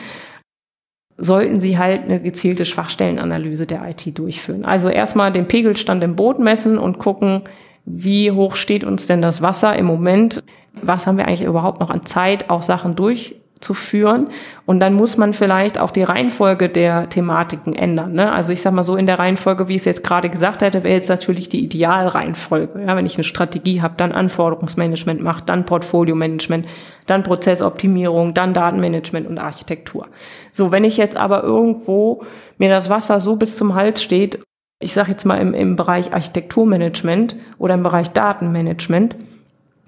sollten 1.16 1.61
Sie 1.61 1.78
halt 1.78 2.04
eine 2.04 2.20
gezielte 2.20 2.64
Schwachstellenanalyse 2.64 3.66
der 3.66 3.88
IT 3.88 4.18
durchführen. 4.18 4.64
Also 4.64 4.88
erstmal 4.88 5.30
den 5.30 5.46
Pegelstand 5.46 6.02
im 6.02 6.16
Boot 6.16 6.38
messen 6.38 6.78
und 6.78 6.99
gucken, 6.99 7.42
wie 7.84 8.32
hoch 8.32 8.56
steht 8.56 8.82
uns 8.82 9.06
denn 9.06 9.20
das 9.20 9.42
Wasser 9.42 9.76
im 9.76 9.84
Moment? 9.84 10.42
Was 10.73 11.06
haben 11.06 11.18
wir 11.18 11.28
eigentlich 11.28 11.42
überhaupt 11.42 11.80
noch 11.80 11.90
an 11.90 12.06
Zeit, 12.06 12.49
auch 12.49 12.62
Sachen 12.62 12.96
durch 12.96 13.37
zu 13.64 13.75
führen. 13.75 14.28
Und 14.66 14.78
dann 14.78 14.94
muss 14.94 15.16
man 15.16 15.35
vielleicht 15.35 15.78
auch 15.78 15.90
die 15.90 16.04
Reihenfolge 16.04 16.68
der 16.68 17.09
Thematiken 17.09 17.75
ändern. 17.75 18.12
Ne? 18.12 18.30
Also 18.30 18.52
ich 18.52 18.62
sage 18.62 18.76
mal 18.76 18.85
so 18.85 18.97
in 18.97 19.06
der 19.06 19.18
Reihenfolge, 19.18 19.66
wie 19.66 19.75
ich 19.75 19.83
es 19.83 19.87
jetzt 19.87 20.04
gerade 20.04 20.30
gesagt 20.30 20.62
hätte, 20.62 20.85
wäre 20.85 20.94
jetzt 20.94 21.09
natürlich 21.09 21.49
die 21.49 21.64
Idealreihenfolge. 21.64 22.83
Ja? 22.87 22.94
Wenn 22.94 23.06
ich 23.06 23.16
eine 23.16 23.25
Strategie 23.25 23.83
habe, 23.83 23.94
dann 23.97 24.12
Anforderungsmanagement 24.12 25.21
macht, 25.21 25.49
dann 25.49 25.64
Portfolio-Management, 25.64 26.66
dann 27.06 27.25
Prozessoptimierung, 27.25 28.35
dann 28.35 28.54
Datenmanagement 28.54 29.26
und 29.26 29.38
Architektur. 29.38 30.06
So, 30.52 30.71
wenn 30.71 30.85
ich 30.85 30.97
jetzt 30.97 31.16
aber 31.16 31.42
irgendwo 31.42 32.23
mir 32.59 32.68
das 32.68 32.88
Wasser 32.88 33.18
so 33.18 33.37
bis 33.37 33.56
zum 33.56 33.75
Hals 33.75 34.02
steht, 34.02 34.38
ich 34.80 34.92
sage 34.92 35.11
jetzt 35.11 35.25
mal 35.25 35.40
im, 35.40 35.54
im 35.54 35.76
Bereich 35.76 36.12
Architekturmanagement 36.12 37.37
oder 37.59 37.75
im 37.75 37.83
Bereich 37.83 38.11
Datenmanagement, 38.11 39.16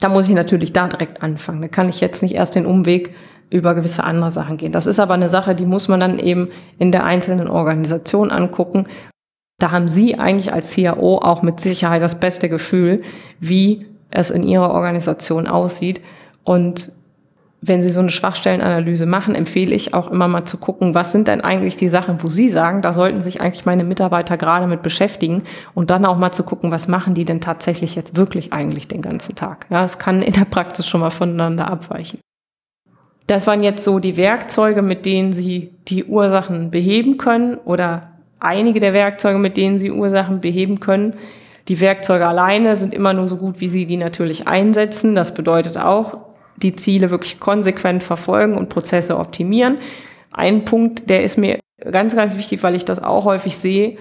da 0.01 0.09
muss 0.09 0.29
ich 0.29 0.35
natürlich 0.35 0.73
da 0.73 0.89
direkt 0.89 1.23
anfangen. 1.23 1.63
Da 1.63 1.69
kann 1.69 1.89
ich 1.89 2.01
jetzt 2.01 2.23
nicht 2.23 2.35
erst 2.35 2.55
den 2.55 2.67
Umweg 2.67 3.15
über 3.51 3.75
gewisse 3.75 4.05
andere 4.05 4.33
Sachen 4.33 4.57
gehen. 4.57 4.73
Das 4.73 4.87
ist 4.87 4.99
aber 5.01 5.15
eine 5.15 5.29
Sache, 5.29 5.55
die 5.55 5.67
muss 5.67 5.89
man 5.89 6.01
dann 6.01 6.19
eben 6.19 6.49
in 6.79 6.93
der 6.93 7.05
einzelnen 7.05 7.49
Organisation 7.49 8.31
angucken. 8.31 8.87
Da 9.59 9.71
haben 9.71 9.89
Sie 9.89 10.19
eigentlich 10.19 10.53
als 10.53 10.71
CIO 10.71 11.19
auch 11.19 11.43
mit 11.43 11.61
Sicherheit 11.61 12.03
das 12.03 12.21
beste 12.21 12.49
Gefühl, 12.49 13.03
wie 13.41 13.87
es 14.11 14.31
in 14.31 14.43
Ihrer 14.43 14.71
Organisation 14.71 15.47
aussieht. 15.47 16.01
Und 16.45 16.93
wenn 17.63 17.83
Sie 17.83 17.91
so 17.91 18.01
eine 18.01 18.11
Schwachstellenanalyse 18.11 19.07
machen, 19.07 19.35
empfehle 19.35 19.75
ich 19.75 19.95
auch 19.95 20.11
immer 20.11 20.29
mal 20.29 20.45
zu 20.45 20.59
gucken, 20.59 20.95
was 20.95 21.13
sind 21.13 21.27
denn 21.27 21.41
eigentlich 21.41 21.77
die 21.77 21.89
Sachen, 21.89 22.23
wo 22.23 22.29
Sie 22.29 22.51
sagen, 22.51 22.83
da 22.83 22.93
sollten 22.93 23.21
sich 23.23 23.41
eigentlich 23.41 23.65
meine 23.65 23.85
Mitarbeiter 23.85 24.37
gerade 24.37 24.67
mit 24.67 24.83
beschäftigen 24.83 25.43
und 25.75 25.91
dann 25.91 26.05
auch 26.05 26.19
mal 26.19 26.33
zu 26.33 26.45
gucken, 26.45 26.71
was 26.71 26.87
machen 26.87 27.15
die 27.15 27.25
denn 27.25 27.41
tatsächlich 27.41 27.95
jetzt 27.95 28.17
wirklich 28.17 28.53
eigentlich 28.53 28.89
den 28.89 29.03
ganzen 29.03 29.35
Tag. 29.35 29.67
Ja, 29.71 29.85
es 29.85 29.99
kann 29.99 30.23
in 30.23 30.35
der 30.35 30.45
Praxis 30.45 30.87
schon 30.87 31.01
mal 31.01 31.11
voneinander 31.11 31.69
abweichen. 31.69 32.21
Das 33.27 33.47
waren 33.47 33.63
jetzt 33.63 33.83
so 33.83 33.99
die 33.99 34.17
Werkzeuge, 34.17 34.83
mit 34.83 35.05
denen 35.05 35.33
Sie 35.33 35.71
die 35.89 36.05
Ursachen 36.05 36.71
beheben 36.71 37.19
können 37.19 37.57
oder 37.57 38.13
einige 38.39 38.79
der 38.81 38.93
Werkzeuge, 38.93 39.39
mit 39.39 39.57
denen 39.57 39.79
Sie 39.79 39.91
Ursachen 39.91 40.41
beheben 40.41 40.79
können. 40.79 41.15
Die 41.69 41.81
Werkzeuge 41.81 42.27
alleine 42.27 42.77
sind 42.77 42.95
immer 42.95 43.13
nur 43.13 43.27
so 43.27 43.37
gut, 43.37 43.61
wie 43.61 43.69
Sie 43.69 43.87
die 43.87 43.97
natürlich 43.97 44.47
einsetzen. 44.47 45.17
Das 45.17 45.35
bedeutet 45.35 45.77
auch, 45.77 46.19
die 46.57 46.75
Ziele 46.75 47.11
wirklich 47.11 47.41
konsequent 47.41 48.03
verfolgen 48.03 48.57
und 48.57 48.69
Prozesse 48.69 49.19
optimieren. 49.19 49.79
Ein 50.31 50.65
Punkt, 50.65 51.11
der 51.11 51.25
ist 51.25 51.37
mir 51.37 51.59
ganz, 51.91 52.15
ganz 52.15 52.37
wichtig, 52.37 52.63
weil 52.63 52.77
ich 52.77 52.85
das 52.85 53.03
auch 53.03 53.25
häufig 53.25 53.57
sehe, 53.57 53.99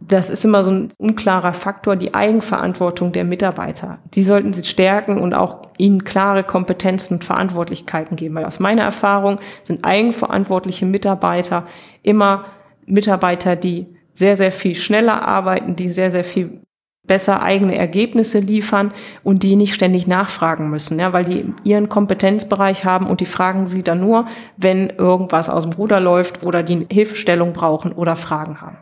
das 0.00 0.28
ist 0.28 0.44
immer 0.44 0.62
so 0.62 0.70
ein 0.70 0.88
unklarer 0.98 1.54
Faktor, 1.54 1.96
die 1.96 2.14
Eigenverantwortung 2.14 3.12
der 3.12 3.24
Mitarbeiter. 3.24 3.98
Die 4.14 4.22
sollten 4.22 4.52
sie 4.52 4.64
stärken 4.64 5.18
und 5.18 5.32
auch 5.32 5.62
ihnen 5.78 6.04
klare 6.04 6.44
Kompetenzen 6.44 7.14
und 7.14 7.24
Verantwortlichkeiten 7.24 8.16
geben. 8.16 8.34
Weil 8.34 8.44
aus 8.44 8.60
meiner 8.60 8.82
Erfahrung 8.82 9.38
sind 9.64 9.84
eigenverantwortliche 9.84 10.84
Mitarbeiter 10.84 11.66
immer 12.02 12.44
Mitarbeiter, 12.84 13.56
die 13.56 13.86
sehr, 14.14 14.36
sehr 14.36 14.52
viel 14.52 14.74
schneller 14.74 15.22
arbeiten, 15.22 15.76
die 15.76 15.88
sehr, 15.88 16.10
sehr 16.10 16.24
viel 16.24 16.60
besser 17.06 17.42
eigene 17.42 17.76
Ergebnisse 17.76 18.40
liefern 18.40 18.92
und 19.22 19.44
die 19.44 19.56
nicht 19.56 19.74
ständig 19.74 20.06
nachfragen 20.06 20.70
müssen, 20.70 20.98
ja, 20.98 21.12
weil 21.12 21.24
die 21.24 21.54
ihren 21.62 21.88
Kompetenzbereich 21.88 22.84
haben 22.84 23.06
und 23.06 23.20
die 23.20 23.26
fragen 23.26 23.66
sie 23.66 23.84
dann 23.84 24.00
nur, 24.00 24.26
wenn 24.56 24.90
irgendwas 24.90 25.48
aus 25.48 25.62
dem 25.62 25.72
Ruder 25.72 26.00
läuft 26.00 26.42
oder 26.42 26.64
die 26.64 26.86
Hilfestellung 26.90 27.52
brauchen 27.52 27.92
oder 27.92 28.16
Fragen 28.16 28.60
haben 28.60 28.78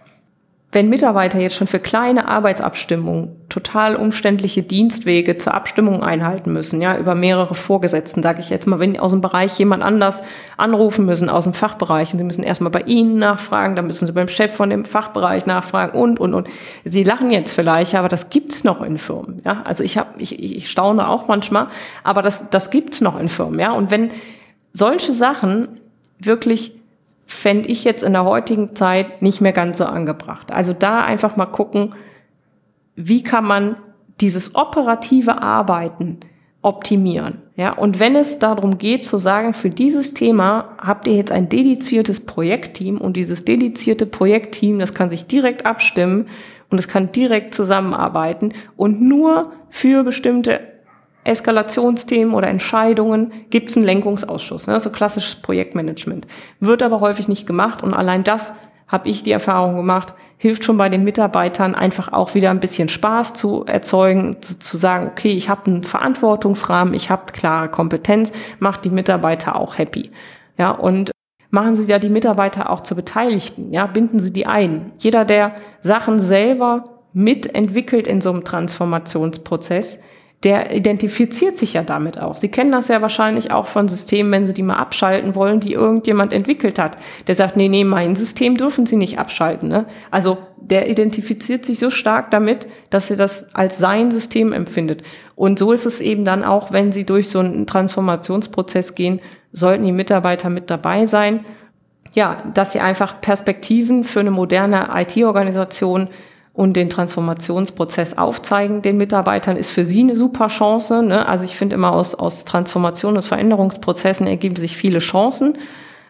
wenn 0.74 0.88
Mitarbeiter 0.88 1.38
jetzt 1.38 1.54
schon 1.54 1.68
für 1.68 1.78
kleine 1.78 2.26
Arbeitsabstimmungen 2.26 3.36
total 3.48 3.94
umständliche 3.94 4.62
Dienstwege 4.62 5.36
zur 5.36 5.54
Abstimmung 5.54 6.02
einhalten 6.02 6.52
müssen, 6.52 6.80
ja, 6.80 6.98
über 6.98 7.14
mehrere 7.14 7.54
Vorgesetzten, 7.54 8.24
sage 8.24 8.40
ich 8.40 8.50
jetzt 8.50 8.66
mal, 8.66 8.80
wenn 8.80 8.98
aus 8.98 9.12
dem 9.12 9.20
Bereich 9.20 9.56
jemand 9.56 9.84
anders 9.84 10.24
anrufen 10.56 11.06
müssen, 11.06 11.28
aus 11.28 11.44
dem 11.44 11.52
Fachbereich, 11.52 12.12
und 12.12 12.18
sie 12.18 12.24
müssen 12.24 12.42
erstmal 12.42 12.72
bei 12.72 12.80
Ihnen 12.80 13.18
nachfragen, 13.18 13.76
dann 13.76 13.86
müssen 13.86 14.06
sie 14.06 14.12
beim 14.12 14.26
Chef 14.26 14.52
von 14.52 14.68
dem 14.68 14.84
Fachbereich 14.84 15.46
nachfragen 15.46 15.96
und, 15.96 16.18
und, 16.18 16.34
und. 16.34 16.48
Sie 16.84 17.04
lachen 17.04 17.30
jetzt 17.30 17.52
vielleicht, 17.52 17.94
aber 17.94 18.08
das 18.08 18.28
gibt's 18.28 18.64
noch 18.64 18.82
in 18.82 18.98
Firmen, 18.98 19.40
ja. 19.44 19.62
Also 19.64 19.84
ich 19.84 19.96
habe, 19.96 20.10
ich, 20.18 20.42
ich 20.42 20.68
staune 20.68 21.08
auch 21.08 21.28
manchmal, 21.28 21.68
aber 22.02 22.22
das, 22.22 22.50
das 22.50 22.70
gibt's 22.70 23.00
noch 23.00 23.20
in 23.20 23.28
Firmen, 23.28 23.60
ja. 23.60 23.72
Und 23.72 23.92
wenn 23.92 24.10
solche 24.72 25.12
Sachen 25.12 25.68
wirklich 26.18 26.72
fände 27.26 27.68
ich 27.68 27.84
jetzt 27.84 28.02
in 28.02 28.12
der 28.12 28.24
heutigen 28.24 28.74
Zeit 28.76 29.22
nicht 29.22 29.40
mehr 29.40 29.52
ganz 29.52 29.78
so 29.78 29.84
angebracht. 29.84 30.52
Also 30.52 30.72
da 30.72 31.02
einfach 31.02 31.36
mal 31.36 31.46
gucken, 31.46 31.94
wie 32.96 33.22
kann 33.22 33.44
man 33.44 33.76
dieses 34.20 34.54
operative 34.54 35.42
Arbeiten 35.42 36.20
optimieren. 36.62 37.42
Ja, 37.56 37.72
und 37.72 38.00
wenn 38.00 38.16
es 38.16 38.38
darum 38.38 38.78
geht 38.78 39.04
zu 39.04 39.18
sagen, 39.18 39.54
für 39.54 39.70
dieses 39.70 40.14
Thema 40.14 40.70
habt 40.78 41.06
ihr 41.06 41.14
jetzt 41.14 41.30
ein 41.30 41.48
dediziertes 41.48 42.24
Projektteam 42.24 42.98
und 42.98 43.16
dieses 43.16 43.44
dedizierte 43.44 44.06
Projektteam, 44.06 44.78
das 44.78 44.94
kann 44.94 45.10
sich 45.10 45.26
direkt 45.26 45.66
abstimmen 45.66 46.26
und 46.70 46.78
es 46.78 46.88
kann 46.88 47.12
direkt 47.12 47.54
zusammenarbeiten 47.54 48.52
und 48.76 49.00
nur 49.00 49.52
für 49.68 50.04
bestimmte 50.04 50.60
Eskalationsthemen 51.24 52.34
oder 52.34 52.48
Entscheidungen 52.48 53.32
gibt 53.50 53.70
es 53.70 53.76
einen 53.76 53.86
Lenkungsausschuss, 53.86 54.66
ne? 54.66 54.78
so 54.80 54.90
klassisches 54.90 55.36
Projektmanagement. 55.36 56.26
Wird 56.60 56.82
aber 56.82 57.00
häufig 57.00 57.28
nicht 57.28 57.46
gemacht 57.46 57.82
und 57.82 57.94
allein 57.94 58.24
das 58.24 58.52
habe 58.86 59.08
ich 59.08 59.22
die 59.22 59.32
Erfahrung 59.32 59.76
gemacht, 59.76 60.14
hilft 60.36 60.64
schon 60.64 60.76
bei 60.76 60.88
den 60.88 61.04
Mitarbeitern 61.04 61.74
einfach 61.74 62.12
auch 62.12 62.34
wieder 62.34 62.50
ein 62.50 62.60
bisschen 62.60 62.88
Spaß 62.88 63.34
zu 63.34 63.64
erzeugen, 63.64 64.42
zu, 64.42 64.58
zu 64.58 64.76
sagen, 64.76 65.08
okay, 65.10 65.32
ich 65.32 65.48
habe 65.48 65.66
einen 65.66 65.84
Verantwortungsrahmen, 65.84 66.94
ich 66.94 67.10
habe 67.10 67.32
klare 67.32 67.70
Kompetenz, 67.70 68.30
macht 68.58 68.84
die 68.84 68.90
Mitarbeiter 68.90 69.56
auch 69.56 69.78
happy. 69.78 70.10
Ja, 70.58 70.70
und 70.70 71.10
machen 71.50 71.76
Sie 71.76 71.86
da 71.86 71.98
die 71.98 72.10
Mitarbeiter 72.10 72.70
auch 72.70 72.82
zu 72.82 72.94
Beteiligten, 72.94 73.72
ja, 73.72 73.86
binden 73.86 74.20
Sie 74.20 74.32
die 74.32 74.46
ein. 74.46 74.92
Jeder, 74.98 75.24
der 75.24 75.54
Sachen 75.80 76.18
selber 76.20 77.00
mitentwickelt 77.14 78.06
in 78.06 78.20
so 78.20 78.30
einem 78.30 78.44
Transformationsprozess, 78.44 80.02
der 80.44 80.74
identifiziert 80.74 81.56
sich 81.56 81.72
ja 81.72 81.82
damit 81.82 82.20
auch. 82.20 82.36
Sie 82.36 82.48
kennen 82.48 82.70
das 82.70 82.88
ja 82.88 83.00
wahrscheinlich 83.00 83.50
auch 83.50 83.66
von 83.66 83.88
Systemen, 83.88 84.30
wenn 84.30 84.46
Sie 84.46 84.52
die 84.52 84.62
mal 84.62 84.76
abschalten 84.76 85.34
wollen, 85.34 85.60
die 85.60 85.72
irgendjemand 85.72 86.32
entwickelt 86.32 86.78
hat. 86.78 86.98
Der 87.26 87.34
sagt, 87.34 87.56
nee, 87.56 87.68
nee, 87.68 87.84
mein 87.84 88.14
System 88.14 88.56
dürfen 88.56 88.84
Sie 88.84 88.96
nicht 88.96 89.18
abschalten. 89.18 89.68
Ne? 89.68 89.86
Also 90.10 90.38
der 90.56 90.90
identifiziert 90.90 91.64
sich 91.64 91.78
so 91.78 91.90
stark 91.90 92.30
damit, 92.30 92.66
dass 92.90 93.10
er 93.10 93.16
das 93.16 93.54
als 93.54 93.78
sein 93.78 94.10
System 94.10 94.52
empfindet. 94.52 95.02
Und 95.34 95.58
so 95.58 95.72
ist 95.72 95.86
es 95.86 96.00
eben 96.00 96.24
dann 96.24 96.44
auch, 96.44 96.72
wenn 96.72 96.92
Sie 96.92 97.04
durch 97.04 97.30
so 97.30 97.38
einen 97.38 97.66
Transformationsprozess 97.66 98.94
gehen, 98.94 99.20
sollten 99.52 99.84
die 99.84 99.92
Mitarbeiter 99.92 100.50
mit 100.50 100.70
dabei 100.70 101.06
sein 101.06 101.44
ja, 102.14 102.36
dass 102.54 102.72
sie 102.72 102.80
einfach 102.80 103.20
Perspektiven 103.20 104.04
für 104.04 104.20
eine 104.20 104.30
moderne 104.30 104.88
IT-Organisation 104.94 106.08
und 106.54 106.74
den 106.74 106.88
Transformationsprozess 106.88 108.16
aufzeigen 108.16 108.80
den 108.80 108.96
Mitarbeitern, 108.96 109.56
ist 109.56 109.70
für 109.70 109.84
sie 109.84 110.00
eine 110.00 110.14
super 110.14 110.46
Chance. 110.46 111.02
Ne? 111.02 111.28
Also 111.28 111.44
ich 111.44 111.56
finde 111.56 111.74
immer 111.74 111.92
aus, 111.92 112.14
aus 112.14 112.44
Transformation 112.44 113.16
und 113.16 113.24
Veränderungsprozessen 113.24 114.28
ergeben 114.28 114.54
sich 114.54 114.76
viele 114.76 115.00
Chancen, 115.00 115.58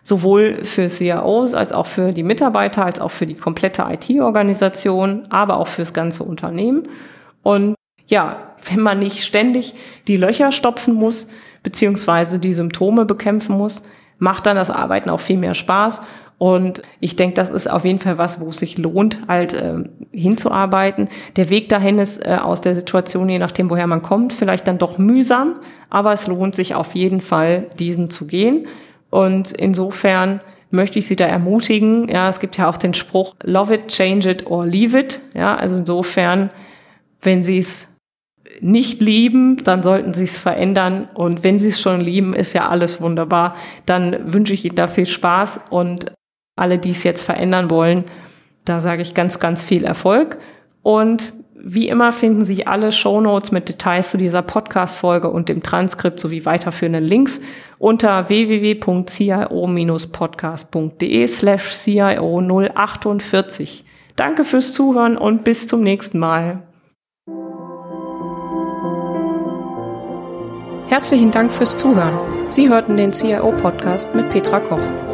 sowohl 0.02 0.64
für 0.64 0.88
CIOs 0.88 1.54
als 1.54 1.72
auch 1.72 1.86
für 1.86 2.12
die 2.12 2.22
Mitarbeiter, 2.22 2.84
als 2.84 3.00
auch 3.00 3.10
für 3.10 3.26
die 3.26 3.36
komplette 3.36 3.86
IT-Organisation, 3.88 5.22
aber 5.30 5.56
auch 5.56 5.68
fürs 5.68 5.94
ganze 5.94 6.24
Unternehmen. 6.24 6.82
Und 7.42 7.74
ja, 8.06 8.54
wenn 8.68 8.80
man 8.80 8.98
nicht 8.98 9.24
ständig 9.24 9.74
die 10.06 10.18
Löcher 10.18 10.52
stopfen 10.52 10.92
muss, 10.92 11.30
beziehungsweise 11.62 12.38
die 12.38 12.52
Symptome 12.52 13.06
bekämpfen 13.06 13.56
muss, 13.56 13.82
macht 14.18 14.44
dann 14.44 14.56
das 14.56 14.70
Arbeiten 14.70 15.08
auch 15.08 15.20
viel 15.20 15.38
mehr 15.38 15.54
Spaß 15.54 16.02
und 16.38 16.82
ich 17.00 17.16
denke, 17.16 17.34
das 17.34 17.50
ist 17.50 17.70
auf 17.70 17.84
jeden 17.84 18.00
Fall 18.00 18.18
was, 18.18 18.40
wo 18.40 18.48
es 18.48 18.58
sich 18.58 18.76
lohnt, 18.76 19.20
halt 19.28 19.52
äh, 19.52 19.84
hinzuarbeiten. 20.10 21.08
Der 21.36 21.48
Weg 21.48 21.68
dahin 21.68 21.98
ist 21.98 22.24
äh, 22.26 22.38
aus 22.42 22.60
der 22.60 22.74
Situation, 22.74 23.28
je 23.28 23.38
nachdem, 23.38 23.70
woher 23.70 23.86
man 23.86 24.02
kommt, 24.02 24.32
vielleicht 24.32 24.66
dann 24.66 24.78
doch 24.78 24.98
mühsam, 24.98 25.56
aber 25.90 26.12
es 26.12 26.26
lohnt 26.26 26.54
sich 26.54 26.74
auf 26.74 26.94
jeden 26.94 27.20
Fall, 27.20 27.66
diesen 27.78 28.10
zu 28.10 28.26
gehen. 28.26 28.66
Und 29.10 29.52
insofern 29.52 30.40
möchte 30.70 30.98
ich 30.98 31.06
Sie 31.06 31.16
da 31.16 31.26
ermutigen. 31.26 32.08
Ja, 32.08 32.28
es 32.28 32.40
gibt 32.40 32.56
ja 32.58 32.68
auch 32.68 32.76
den 32.76 32.94
Spruch, 32.94 33.36
love 33.44 33.72
it, 33.72 33.88
change 33.88 34.28
it 34.28 34.46
or 34.46 34.66
leave 34.66 34.98
it. 34.98 35.20
Ja, 35.34 35.54
also 35.54 35.76
insofern, 35.76 36.50
wenn 37.22 37.44
Sie 37.44 37.58
es 37.58 37.96
nicht 38.60 39.00
lieben, 39.00 39.58
dann 39.64 39.84
sollten 39.84 40.14
Sie 40.14 40.24
es 40.24 40.36
verändern. 40.36 41.08
Und 41.14 41.44
wenn 41.44 41.60
Sie 41.60 41.68
es 41.68 41.80
schon 41.80 42.00
lieben, 42.00 42.34
ist 42.34 42.52
ja 42.54 42.68
alles 42.68 43.00
wunderbar. 43.00 43.54
Dann 43.86 44.32
wünsche 44.32 44.52
ich 44.52 44.64
Ihnen 44.64 44.74
da 44.74 44.88
viel 44.88 45.06
Spaß 45.06 45.60
und 45.70 46.12
alle, 46.56 46.78
die 46.78 46.90
es 46.90 47.04
jetzt 47.04 47.22
verändern 47.22 47.70
wollen, 47.70 48.04
da 48.64 48.80
sage 48.80 49.02
ich 49.02 49.14
ganz, 49.14 49.38
ganz 49.38 49.62
viel 49.62 49.84
Erfolg. 49.84 50.40
Und 50.82 51.32
wie 51.66 51.88
immer 51.88 52.12
finden 52.12 52.44
Sie 52.44 52.66
alle 52.66 52.92
Shownotes 52.92 53.50
mit 53.50 53.70
Details 53.70 54.10
zu 54.10 54.18
dieser 54.18 54.42
Podcast-Folge 54.42 55.30
und 55.30 55.48
dem 55.48 55.62
Transkript 55.62 56.20
sowie 56.20 56.44
weiterführenden 56.44 57.04
Links 57.04 57.40
unter 57.78 58.28
www.cio-podcast.de 58.28 61.26
slash 61.26 61.72
CIO 61.72 62.42
048. 62.74 63.86
Danke 64.16 64.44
fürs 64.44 64.74
Zuhören 64.74 65.16
und 65.16 65.44
bis 65.44 65.66
zum 65.66 65.82
nächsten 65.82 66.18
Mal. 66.18 66.64
Herzlichen 70.88 71.30
Dank 71.30 71.50
fürs 71.52 71.78
Zuhören. 71.78 72.18
Sie 72.50 72.68
hörten 72.68 72.96
den 72.96 73.12
CIO-Podcast 73.12 74.14
mit 74.14 74.30
Petra 74.30 74.60
Koch. 74.60 74.78